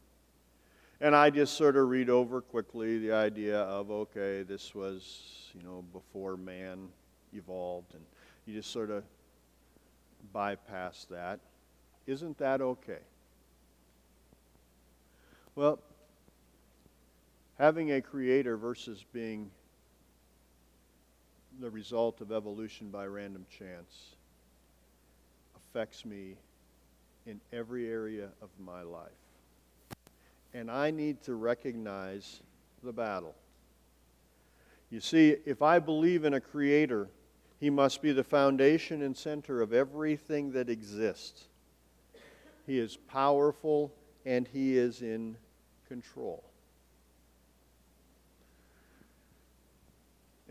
And 1.00 1.15
I 1.15 1.32
just 1.32 1.56
sort 1.58 1.76
of 1.76 1.89
read 1.89 2.10
over 2.12 2.41
quickly 2.41 3.00
the 3.00 3.12
idea 3.12 3.60
of, 3.62 3.89
okay, 3.89 4.43
this 4.43 4.76
was, 4.76 5.50
you 5.56 5.63
know, 5.63 5.84
before 5.91 6.38
man 6.38 6.89
evolved, 7.34 7.95
and 7.95 8.04
you 8.45 8.54
just 8.54 8.71
sort 8.71 8.91
of 8.91 9.04
bypass 10.32 11.08
that. 11.10 11.39
Isn't 12.06 12.38
that 12.38 12.62
okay? 12.62 13.00
Well, 15.56 15.80
having 17.58 17.91
a 17.93 18.02
creator 18.02 18.58
versus 18.58 19.04
being 19.12 19.50
the 21.62 21.69
result 21.69 22.21
of 22.21 22.32
evolution 22.32 22.89
by 22.89 23.06
random 23.06 23.45
chance 23.50 24.15
affects 25.56 26.06
me 26.06 26.36
in 27.26 27.39
every 27.54 27.89
area 27.89 28.30
of 28.41 28.50
my 28.60 28.82
life. 28.82 29.12
And 30.54 30.69
I 30.69 30.91
need 30.91 31.21
to 31.24 31.36
recognize 31.36 32.41
the 32.84 32.91
battle. 32.91 33.36
You 34.89 35.00
see, 35.00 35.38
if 35.45 35.62
I 35.62 35.80
believe 35.80 36.26
in 36.26 36.34
a 36.34 36.41
creator, 36.41 37.08
he 37.60 37.69
must 37.69 38.02
be 38.02 38.12
the 38.12 38.24
foundation 38.24 39.04
and 39.04 39.15
center 39.15 39.62
of 39.62 39.71
everything 39.71 40.52
that 40.54 40.67
exists. 40.67 41.47
He 42.65 42.80
is 42.80 42.97
powerful, 42.97 43.93
and 44.26 44.47
He 44.47 44.78
is 44.78 45.02
in 45.02 45.38
control. 45.88 46.43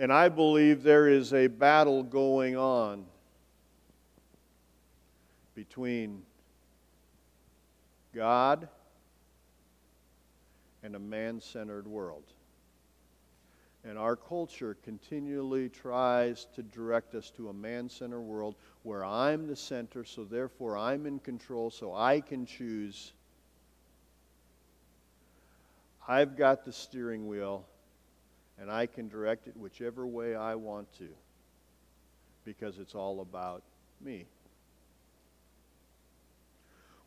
And 0.01 0.11
I 0.11 0.31
believe 0.31 0.83
there 0.83 1.09
is 1.09 1.35
a 1.35 1.47
battle 1.47 2.03
going 2.03 2.57
on 2.57 3.05
between 5.55 6.23
God 8.15 8.67
and 10.83 10.97
a 10.97 10.99
man 10.99 11.39
centered 11.39 11.87
world. 11.87 12.25
And 13.85 13.99
our 13.99 14.17
culture 14.17 14.75
continually 14.83 15.69
tries 15.69 16.47
to 16.55 16.63
direct 16.63 17.15
us 17.15 17.31
to 17.33 17.51
a 17.51 17.53
man 17.53 17.91
centered 17.91 18.23
world 18.23 18.55
where 18.85 19.05
I'm 19.05 19.47
the 19.47 19.55
center, 19.55 20.07
so 20.07 20.25
therefore 20.25 20.79
I'm 20.79 21.05
in 21.05 21.19
control, 21.19 21.71
so 21.71 21.95
I 21.95 22.23
can 22.23 22.47
choose. 22.47 23.13
I've 26.09 26.39
got 26.39 26.65
the 26.65 26.73
steering 26.73 27.29
wheel, 27.29 27.67
and 28.61 28.71
I 28.71 28.87
can 28.87 29.09
direct 29.09 29.49
it 29.49 29.57
whichever 29.57 30.07
way 30.07 30.37
I 30.37 30.55
want 30.55 30.93
to 30.99 31.09
because 32.45 32.79
it's 32.79 32.95
all 32.95 33.23
about 33.23 33.63
me. 34.01 34.27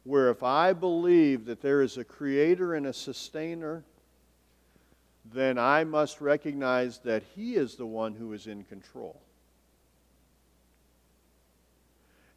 Where 0.03 0.29
if 0.29 0.43
I 0.43 0.73
believe 0.73 1.45
that 1.45 1.61
there 1.61 1.81
is 1.81 1.97
a 1.97 2.03
creator 2.03 2.73
and 2.73 2.87
a 2.87 2.93
sustainer, 2.93 3.83
then 5.31 5.57
I 5.57 5.83
must 5.83 6.19
recognize 6.19 6.99
that 6.99 7.23
He 7.35 7.55
is 7.55 7.75
the 7.75 7.85
one 7.85 8.15
who 8.15 8.33
is 8.33 8.47
in 8.47 8.63
control. 8.63 9.21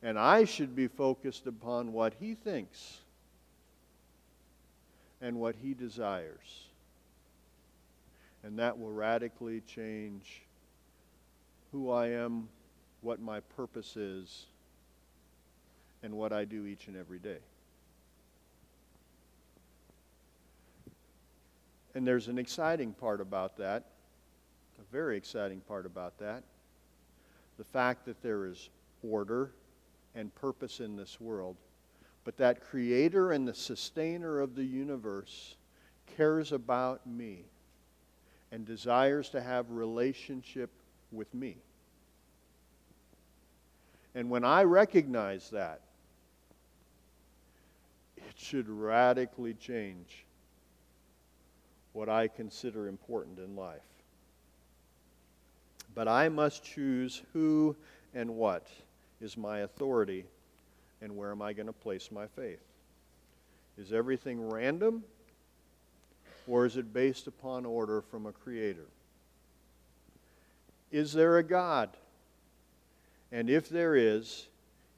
And 0.03 0.19
I 0.19 0.45
should 0.45 0.77
be 0.77 0.87
focused 0.87 1.47
upon 1.47 1.93
what 1.93 2.15
He 2.21 2.35
thinks 2.35 2.99
and 5.21 5.41
what 5.41 5.57
He 5.57 5.75
desires. 5.75 6.66
And 8.47 8.61
that 8.61 8.79
will 8.79 8.93
radically 8.93 9.61
change 9.63 10.43
who 11.73 11.91
I 11.91 12.11
am, 12.11 12.49
what 13.01 13.21
my 13.21 13.41
purpose 13.41 13.97
is, 13.97 14.47
and 16.05 16.15
what 16.15 16.33
I 16.33 16.45
do 16.45 16.65
each 16.65 16.87
and 16.87 16.97
every 16.97 17.19
day. 17.19 17.39
And 21.97 22.07
there's 22.07 22.29
an 22.29 22.39
exciting 22.39 22.93
part 22.93 23.21
about 23.21 23.57
that, 23.57 23.87
a 24.79 24.93
very 24.93 25.17
exciting 25.17 25.61
part 25.61 25.85
about 25.85 26.17
that. 26.19 26.45
The 27.59 27.65
fact 27.65 28.05
that 28.05 28.23
there 28.23 28.47
is 28.47 28.71
order 29.03 29.51
and 30.15 30.33
purpose 30.37 30.79
in 30.79 30.95
this 30.95 31.21
world, 31.21 31.57
but 32.23 32.37
that 32.37 32.61
creator 32.61 33.33
and 33.33 33.49
the 33.49 33.55
sustainer 33.55 34.39
of 34.39 34.55
the 34.55 34.65
universe 34.65 35.57
cares 36.17 36.53
about 36.53 37.05
me 37.09 37.47
and 38.53 38.65
desires 38.65 39.29
to 39.31 39.41
have 39.41 39.71
relationship 39.71 40.71
with 41.13 41.33
me. 41.35 41.57
And 44.15 44.31
when 44.31 44.45
I 44.45 44.63
recognize 44.63 45.51
that, 45.51 45.81
it 48.17 48.35
should 48.37 48.69
radically 48.69 49.55
change 49.55 50.25
what 51.93 52.09
I 52.09 52.29
consider 52.29 52.89
important 52.89 53.39
in 53.39 53.57
life. 53.57 53.81
But 55.95 56.09
I 56.09 56.29
must 56.29 56.63
choose 56.63 57.23
who 57.33 57.77
and 58.15 58.37
what 58.37 58.67
is 59.21 59.37
my 59.37 59.61
authority 59.61 60.25
and 61.01 61.17
where 61.17 61.31
am 61.31 61.43
I 61.43 61.53
going 61.53 61.67
to 61.67 61.73
place 61.73 62.11
my 62.11 62.27
faith. 62.27 62.61
Is 63.79 63.93
everything 63.93 64.49
random 64.49 65.05
or 66.47 66.67
is 66.67 66.77
it 66.77 66.93
based 66.93 67.27
upon 67.27 67.67
order 67.67 68.01
from 68.01 68.27
a 68.27 68.33
creator? 68.33 68.87
Is 70.91 71.13
there 71.13 71.39
a 71.39 71.43
God? 71.43 71.91
And 73.33 73.51
if 73.51 73.69
there 73.69 73.97
is, 73.97 74.47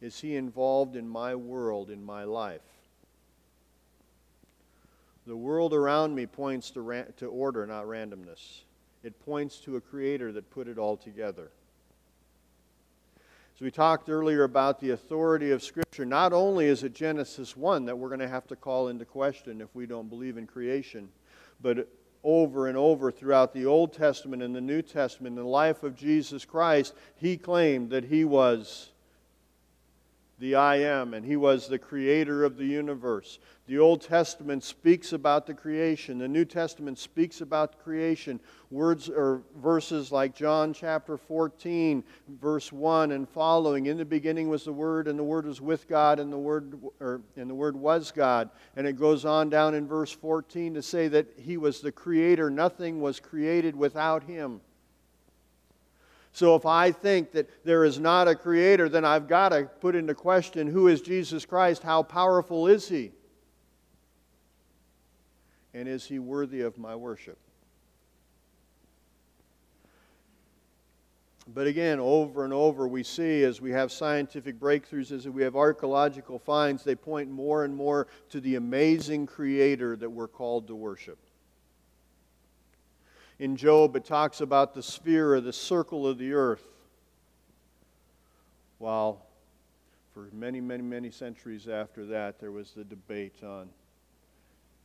is 0.00 0.20
he 0.20 0.36
involved 0.36 0.94
in 0.96 1.08
my 1.08 1.34
world, 1.34 1.90
in 1.90 2.04
my 2.04 2.24
life? 2.24 2.60
The 5.26 5.36
world 5.36 5.74
around 5.74 6.14
me 6.14 6.26
points 6.26 6.70
to, 6.70 7.06
to 7.16 7.26
order, 7.26 7.66
not 7.66 7.84
randomness. 7.84 8.62
It 9.02 9.18
points 9.24 9.58
to 9.60 9.76
a 9.76 9.80
creator 9.80 10.32
that 10.32 10.50
put 10.50 10.68
it 10.68 10.78
all 10.78 10.96
together. 10.96 11.50
So 13.58 13.64
we 13.64 13.70
talked 13.70 14.08
earlier 14.08 14.44
about 14.44 14.80
the 14.80 14.90
authority 14.90 15.50
of 15.50 15.64
Scripture. 15.64 16.04
Not 16.04 16.32
only 16.32 16.66
is 16.66 16.84
it 16.84 16.94
Genesis 16.94 17.56
1 17.56 17.86
that 17.86 17.98
we're 17.98 18.08
going 18.08 18.20
to 18.20 18.28
have 18.28 18.46
to 18.46 18.56
call 18.56 18.88
into 18.88 19.04
question 19.04 19.60
if 19.60 19.74
we 19.74 19.84
don't 19.84 20.08
believe 20.08 20.36
in 20.36 20.46
creation, 20.46 21.08
but 21.60 21.88
over 22.22 22.68
and 22.68 22.76
over 22.76 23.10
throughout 23.10 23.52
the 23.52 23.66
Old 23.66 23.92
Testament 23.92 24.42
and 24.42 24.54
the 24.54 24.60
New 24.60 24.82
Testament, 24.82 25.38
in 25.38 25.42
the 25.42 25.48
life 25.48 25.82
of 25.82 25.94
Jesus 25.94 26.44
Christ, 26.44 26.94
he 27.16 27.36
claimed 27.36 27.90
that 27.90 28.04
he 28.04 28.24
was 28.24 28.90
the 30.38 30.54
I 30.54 30.76
am, 30.76 31.14
and 31.14 31.24
he 31.24 31.36
was 31.36 31.66
the 31.66 31.78
creator 31.78 32.44
of 32.44 32.56
the 32.56 32.64
universe. 32.64 33.40
The 33.66 33.78
Old 33.78 34.00
Testament 34.00 34.62
speaks 34.62 35.12
about 35.12 35.46
the 35.46 35.54
creation. 35.54 36.18
The 36.18 36.28
New 36.28 36.44
Testament 36.44 36.98
speaks 36.98 37.40
about 37.40 37.82
creation. 37.82 38.38
Words 38.70 39.08
or 39.08 39.42
verses 39.56 40.12
like 40.12 40.34
John 40.34 40.72
chapter 40.72 41.16
14, 41.16 42.04
verse 42.40 42.72
1 42.72 43.12
and 43.12 43.28
following. 43.28 43.86
In 43.86 43.98
the 43.98 44.04
beginning 44.04 44.48
was 44.48 44.64
the 44.64 44.72
Word, 44.72 45.08
and 45.08 45.18
the 45.18 45.24
Word 45.24 45.44
was 45.44 45.60
with 45.60 45.88
God, 45.88 46.20
and 46.20 46.32
the 46.32 46.38
Word 46.38 46.78
or, 47.00 47.20
and 47.36 47.50
the 47.50 47.54
Word 47.54 47.74
was 47.74 48.12
God. 48.12 48.48
And 48.76 48.86
it 48.86 48.96
goes 48.96 49.24
on 49.24 49.50
down 49.50 49.74
in 49.74 49.88
verse 49.88 50.12
14 50.12 50.74
to 50.74 50.82
say 50.82 51.08
that 51.08 51.26
he 51.36 51.56
was 51.56 51.80
the 51.80 51.92
creator. 51.92 52.48
Nothing 52.48 53.00
was 53.00 53.18
created 53.18 53.74
without 53.74 54.22
him. 54.22 54.60
So 56.32 56.54
if 56.54 56.66
I 56.66 56.92
think 56.92 57.32
that 57.32 57.48
there 57.64 57.84
is 57.84 57.98
not 57.98 58.28
a 58.28 58.34
creator, 58.34 58.88
then 58.88 59.04
I've 59.04 59.28
got 59.28 59.50
to 59.50 59.64
put 59.80 59.94
into 59.94 60.14
question 60.14 60.66
who 60.66 60.88
is 60.88 61.00
Jesus 61.00 61.44
Christ? 61.44 61.82
How 61.82 62.02
powerful 62.02 62.66
is 62.66 62.88
he? 62.88 63.12
And 65.74 65.88
is 65.88 66.04
he 66.04 66.18
worthy 66.18 66.60
of 66.60 66.78
my 66.78 66.94
worship? 66.94 67.38
But 71.54 71.66
again, 71.66 71.98
over 71.98 72.44
and 72.44 72.52
over, 72.52 72.86
we 72.86 73.02
see 73.02 73.42
as 73.42 73.60
we 73.60 73.70
have 73.70 73.90
scientific 73.90 74.60
breakthroughs, 74.60 75.12
as 75.12 75.26
we 75.26 75.42
have 75.42 75.56
archaeological 75.56 76.38
finds, 76.38 76.84
they 76.84 76.94
point 76.94 77.30
more 77.30 77.64
and 77.64 77.74
more 77.74 78.06
to 78.28 78.40
the 78.40 78.56
amazing 78.56 79.26
creator 79.26 79.96
that 79.96 80.10
we're 80.10 80.28
called 80.28 80.68
to 80.68 80.74
worship. 80.74 81.18
In 83.38 83.56
Job, 83.56 83.94
it 83.94 84.04
talks 84.04 84.40
about 84.40 84.74
the 84.74 84.82
sphere 84.82 85.34
or 85.34 85.40
the 85.40 85.52
circle 85.52 86.06
of 86.06 86.18
the 86.18 86.32
earth. 86.32 86.66
While 88.78 89.24
for 90.12 90.28
many, 90.32 90.60
many, 90.60 90.82
many 90.82 91.10
centuries 91.10 91.68
after 91.68 92.04
that, 92.06 92.40
there 92.40 92.50
was 92.50 92.72
the 92.72 92.84
debate 92.84 93.42
on 93.44 93.68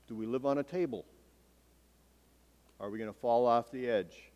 do 0.07 0.15
we 0.15 0.25
live 0.25 0.45
on 0.45 0.57
a 0.57 0.63
table? 0.63 1.05
Are 2.79 2.89
we 2.89 2.97
going 2.97 3.11
to 3.11 3.19
fall 3.19 3.47
off 3.47 3.71
the 3.71 3.89
edge? 3.89 4.32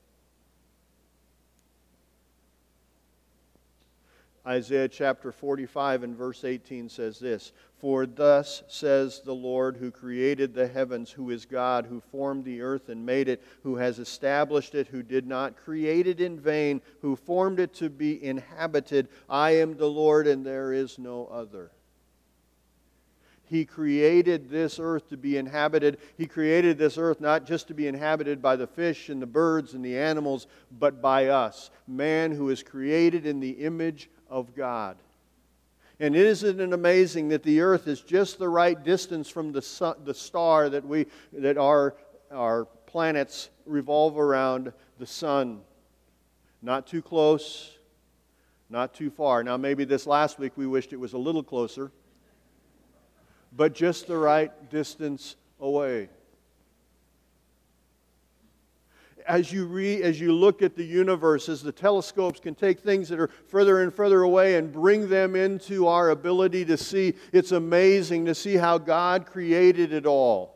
Isaiah 4.47 4.88
chapter 4.88 5.33
45 5.33 6.03
and 6.03 6.15
verse 6.15 6.45
18 6.45 6.88
says 6.88 7.19
this 7.19 7.51
For 7.79 8.05
thus 8.05 8.63
says 8.69 9.21
the 9.25 9.36
Lord 9.36 9.75
who 9.75 9.91
created 9.91 10.53
the 10.53 10.67
heavens, 10.67 11.12
who 11.12 11.31
is 11.31 11.45
God, 11.45 11.86
who 11.86 11.99
formed 11.99 12.45
the 12.45 12.62
earth 12.62 12.88
and 12.88 13.05
made 13.05 13.27
it, 13.27 13.43
who 13.63 13.75
has 13.75 13.99
established 13.99 14.73
it, 14.73 14.88
who 14.88 15.03
did 15.03 15.27
not 15.27 15.57
create 15.57 16.07
it 16.07 16.21
in 16.21 16.39
vain, 16.39 16.81
who 17.01 17.17
formed 17.17 17.60
it 17.60 17.73
to 17.75 17.89
be 17.89 18.23
inhabited. 18.23 19.10
I 19.29 19.51
am 19.57 19.75
the 19.75 19.89
Lord 19.89 20.27
and 20.27 20.45
there 20.45 20.71
is 20.71 20.97
no 20.97 21.25
other. 21.27 21.71
He 23.49 23.65
created 23.65 24.49
this 24.49 24.77
earth 24.77 25.10
to 25.10 25.17
be 25.17 25.38
inhabited. 25.38 25.99
He 26.17 26.25
created 26.25 26.77
this 26.77 26.97
earth 26.97 27.21
not 27.21 27.45
just 27.45 27.67
to 27.67 27.73
be 27.73 27.88
inhabited 27.88 28.41
by 28.41 28.57
the 28.57 28.67
fish 28.67 29.10
and 29.10 29.21
the 29.21 29.25
birds 29.25 29.73
and 29.73 29.83
the 29.83 29.97
animals, 29.97 30.47
but 30.79 31.01
by 31.01 31.27
us, 31.27 31.69
man 31.88 32.31
who 32.31 32.49
is 32.49 32.62
created 32.62 33.25
in 33.25 33.39
the 33.39 33.51
image 33.51 34.10
of 34.29 34.55
God. 34.55 34.97
And 35.99 36.15
isn't 36.15 36.59
it 36.59 36.73
amazing 36.73 37.29
that 37.29 37.43
the 37.43 37.61
earth 37.61 37.87
is 37.87 38.01
just 38.01 38.37
the 38.37 38.49
right 38.49 38.81
distance 38.81 39.29
from 39.29 39.51
the, 39.51 39.61
sun, 39.61 39.95
the 40.03 40.13
star 40.13 40.69
that, 40.69 40.85
we, 40.85 41.07
that 41.33 41.57
our, 41.57 41.95
our 42.31 42.65
planets 42.85 43.49
revolve 43.65 44.17
around 44.17 44.73
the 44.99 45.07
sun? 45.07 45.61
Not 46.61 46.85
too 46.85 47.01
close, 47.01 47.77
not 48.69 48.93
too 48.93 49.09
far. 49.09 49.43
Now, 49.43 49.57
maybe 49.57 49.85
this 49.85 50.05
last 50.05 50.37
week 50.37 50.53
we 50.55 50.67
wished 50.67 50.93
it 50.93 50.99
was 50.99 51.13
a 51.13 51.17
little 51.17 51.43
closer, 51.43 51.91
but 53.55 53.73
just 53.73 54.05
the 54.07 54.17
right 54.17 54.69
distance 54.69 55.35
away. 55.59 56.09
As 59.27 59.51
you, 59.51 59.65
re, 59.65 60.01
as 60.01 60.19
you 60.19 60.31
look 60.31 60.61
at 60.61 60.75
the 60.75 60.83
universe, 60.83 61.49
as 61.49 61.61
the 61.61 61.71
telescopes 61.71 62.39
can 62.39 62.55
take 62.55 62.79
things 62.79 63.09
that 63.09 63.19
are 63.19 63.29
further 63.47 63.81
and 63.81 63.93
further 63.93 64.21
away 64.21 64.55
and 64.55 64.71
bring 64.71 65.09
them 65.09 65.35
into 65.35 65.87
our 65.87 66.09
ability 66.09 66.65
to 66.65 66.77
see, 66.77 67.13
it's 67.33 67.51
amazing 67.51 68.25
to 68.25 68.33
see 68.33 68.55
how 68.55 68.77
God 68.77 69.25
created 69.25 69.93
it 69.93 70.05
all. 70.05 70.55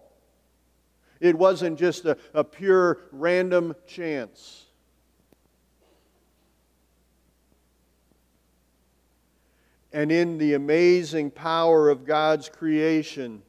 It 1.19 1.37
wasn't 1.37 1.77
just 1.77 2.05
a, 2.05 2.17
a 2.33 2.43
pure 2.43 2.99
random 3.11 3.75
chance. 3.85 4.65
And 9.93 10.11
in 10.11 10.37
the 10.37 10.53
amazing 10.53 11.31
power 11.31 11.89
of 11.89 12.05
God's 12.05 12.47
creation, 12.47 13.43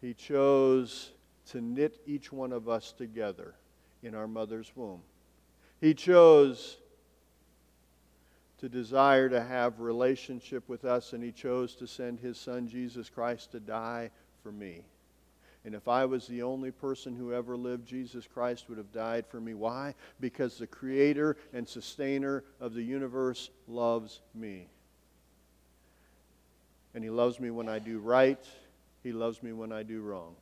He 0.00 0.14
chose 0.14 1.11
to 1.52 1.60
knit 1.60 2.00
each 2.06 2.32
one 2.32 2.52
of 2.52 2.68
us 2.68 2.92
together 2.92 3.54
in 4.02 4.14
our 4.14 4.26
mother's 4.26 4.72
womb. 4.74 5.02
He 5.80 5.94
chose 5.94 6.78
to 8.58 8.68
desire 8.68 9.28
to 9.28 9.42
have 9.42 9.80
relationship 9.80 10.68
with 10.68 10.84
us 10.84 11.12
and 11.12 11.22
he 11.22 11.32
chose 11.32 11.74
to 11.76 11.86
send 11.86 12.20
his 12.20 12.38
son 12.38 12.68
Jesus 12.68 13.10
Christ 13.10 13.52
to 13.52 13.60
die 13.60 14.10
for 14.42 14.52
me. 14.52 14.82
And 15.64 15.74
if 15.74 15.86
I 15.88 16.04
was 16.06 16.26
the 16.26 16.42
only 16.42 16.70
person 16.70 17.14
who 17.14 17.32
ever 17.32 17.56
lived, 17.56 17.86
Jesus 17.86 18.26
Christ 18.26 18.68
would 18.68 18.78
have 18.78 18.92
died 18.92 19.26
for 19.26 19.40
me. 19.40 19.54
Why? 19.54 19.94
Because 20.20 20.58
the 20.58 20.66
creator 20.66 21.36
and 21.52 21.68
sustainer 21.68 22.42
of 22.60 22.74
the 22.74 22.82
universe 22.82 23.50
loves 23.68 24.20
me. 24.34 24.66
And 26.94 27.04
he 27.04 27.10
loves 27.10 27.38
me 27.38 27.50
when 27.50 27.68
I 27.68 27.78
do 27.78 27.98
right, 27.98 28.44
he 29.02 29.12
loves 29.12 29.42
me 29.42 29.52
when 29.52 29.70
I 29.70 29.82
do 29.82 30.00
wrong. 30.02 30.34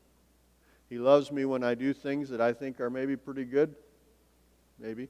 He 0.90 0.98
loves 0.98 1.30
me 1.30 1.44
when 1.44 1.62
I 1.62 1.76
do 1.76 1.94
things 1.94 2.28
that 2.30 2.40
I 2.40 2.52
think 2.52 2.80
are 2.80 2.90
maybe 2.90 3.16
pretty 3.16 3.44
good. 3.44 3.76
Maybe. 4.80 5.08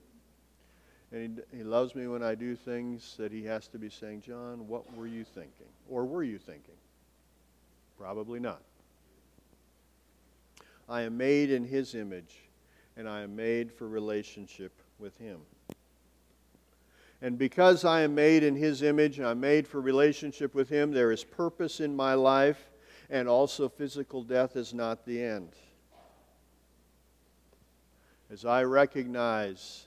And 1.11 1.43
he, 1.51 1.59
he 1.59 1.65
loves 1.65 1.95
me 1.95 2.07
when 2.07 2.23
I 2.23 2.35
do 2.35 2.55
things 2.55 3.17
that 3.17 3.33
he 3.33 3.45
has 3.47 3.67
to 3.69 3.79
be 3.79 3.89
saying, 3.89 4.21
John, 4.21 4.69
what 4.69 4.95
were 4.95 5.07
you 5.07 5.25
thinking? 5.25 5.67
Or 5.89 6.05
were 6.05 6.23
you 6.23 6.39
thinking? 6.39 6.75
Probably 7.99 8.39
not. 8.39 8.61
I 10.87 11.03
am 11.03 11.17
made 11.17 11.51
in 11.51 11.65
his 11.65 11.95
image, 11.95 12.37
and 12.97 13.09
I 13.09 13.23
am 13.23 13.35
made 13.35 13.73
for 13.73 13.89
relationship 13.89 14.73
with 14.99 15.17
him. 15.17 15.39
And 17.23 17.39
because 17.39 17.87
I 17.87 18.03
am 18.03 18.15
made 18.15 18.43
in 18.43 18.55
his 18.55 18.83
image 18.83 19.19
and 19.19 19.27
I'm 19.27 19.41
made 19.41 19.67
for 19.67 19.81
relationship 19.81 20.55
with 20.55 20.69
him, 20.69 20.93
there 20.93 21.13
is 21.13 21.25
purpose 21.25 21.81
in 21.81 21.97
my 21.97 22.15
life, 22.15 22.71
and 23.09 23.29
also 23.29 23.69
physical 23.69 24.23
death 24.23 24.57
is 24.57 24.75
not 24.75 25.07
the 25.07 25.23
end 25.23 25.55
as 28.31 28.45
I 28.45 28.63
recognize 28.63 29.85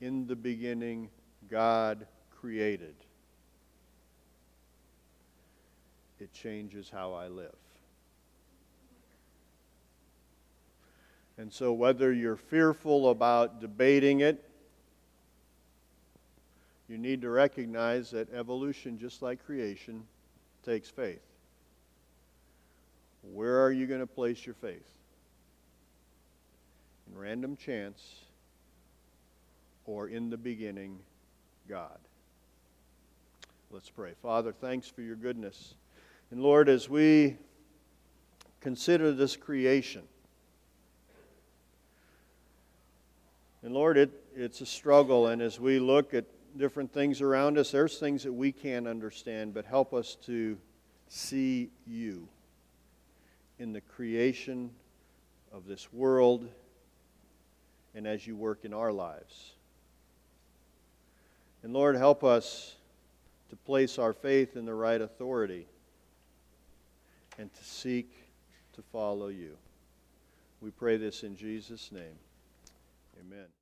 in 0.00 0.26
the 0.26 0.34
beginning 0.34 1.10
God 1.48 2.06
created, 2.30 2.94
it 6.18 6.32
changes 6.32 6.90
how 6.90 7.12
I 7.12 7.28
live. 7.28 7.54
And 11.38 11.52
so, 11.52 11.72
whether 11.72 12.12
you're 12.12 12.36
fearful 12.36 13.10
about 13.10 13.60
debating 13.60 14.20
it, 14.20 14.48
you 16.88 16.98
need 16.98 17.22
to 17.22 17.30
recognize 17.30 18.10
that 18.10 18.32
evolution, 18.34 18.98
just 18.98 19.22
like 19.22 19.44
creation, 19.44 20.04
takes 20.64 20.90
faith. 20.90 21.22
Where 23.22 23.64
are 23.64 23.72
you 23.72 23.86
going 23.86 24.00
to 24.00 24.06
place 24.06 24.44
your 24.44 24.54
faith? 24.56 25.01
In 27.12 27.18
random 27.18 27.56
chance 27.56 28.20
or 29.84 30.08
in 30.08 30.30
the 30.30 30.36
beginning, 30.36 30.98
God. 31.68 31.98
Let's 33.70 33.90
pray. 33.90 34.12
Father, 34.22 34.52
thanks 34.52 34.88
for 34.88 35.02
your 35.02 35.16
goodness. 35.16 35.74
And 36.30 36.42
Lord, 36.42 36.68
as 36.68 36.88
we 36.88 37.36
consider 38.60 39.12
this 39.12 39.36
creation, 39.36 40.02
and 43.62 43.74
Lord, 43.74 43.96
it, 43.96 44.10
it's 44.34 44.60
a 44.60 44.66
struggle, 44.66 45.28
and 45.28 45.42
as 45.42 45.60
we 45.60 45.78
look 45.78 46.14
at 46.14 46.24
different 46.56 46.92
things 46.92 47.20
around 47.20 47.58
us, 47.58 47.70
there's 47.70 47.98
things 47.98 48.22
that 48.24 48.32
we 48.32 48.52
can't 48.52 48.86
understand, 48.86 49.54
but 49.54 49.64
help 49.64 49.92
us 49.94 50.16
to 50.26 50.56
see 51.08 51.70
you 51.86 52.28
in 53.58 53.72
the 53.72 53.80
creation 53.80 54.70
of 55.52 55.66
this 55.66 55.92
world 55.92 56.48
and 57.94 58.06
as 58.06 58.26
you 58.26 58.36
work 58.36 58.64
in 58.64 58.72
our 58.72 58.92
lives. 58.92 59.52
And 61.62 61.72
Lord, 61.72 61.96
help 61.96 62.24
us 62.24 62.74
to 63.50 63.56
place 63.56 63.98
our 63.98 64.12
faith 64.12 64.56
in 64.56 64.64
the 64.64 64.74
right 64.74 65.00
authority 65.00 65.66
and 67.38 67.52
to 67.52 67.64
seek 67.64 68.10
to 68.74 68.82
follow 68.82 69.28
you. 69.28 69.56
We 70.60 70.70
pray 70.70 70.96
this 70.96 71.22
in 71.22 71.36
Jesus' 71.36 71.92
name. 71.92 72.18
Amen. 73.20 73.52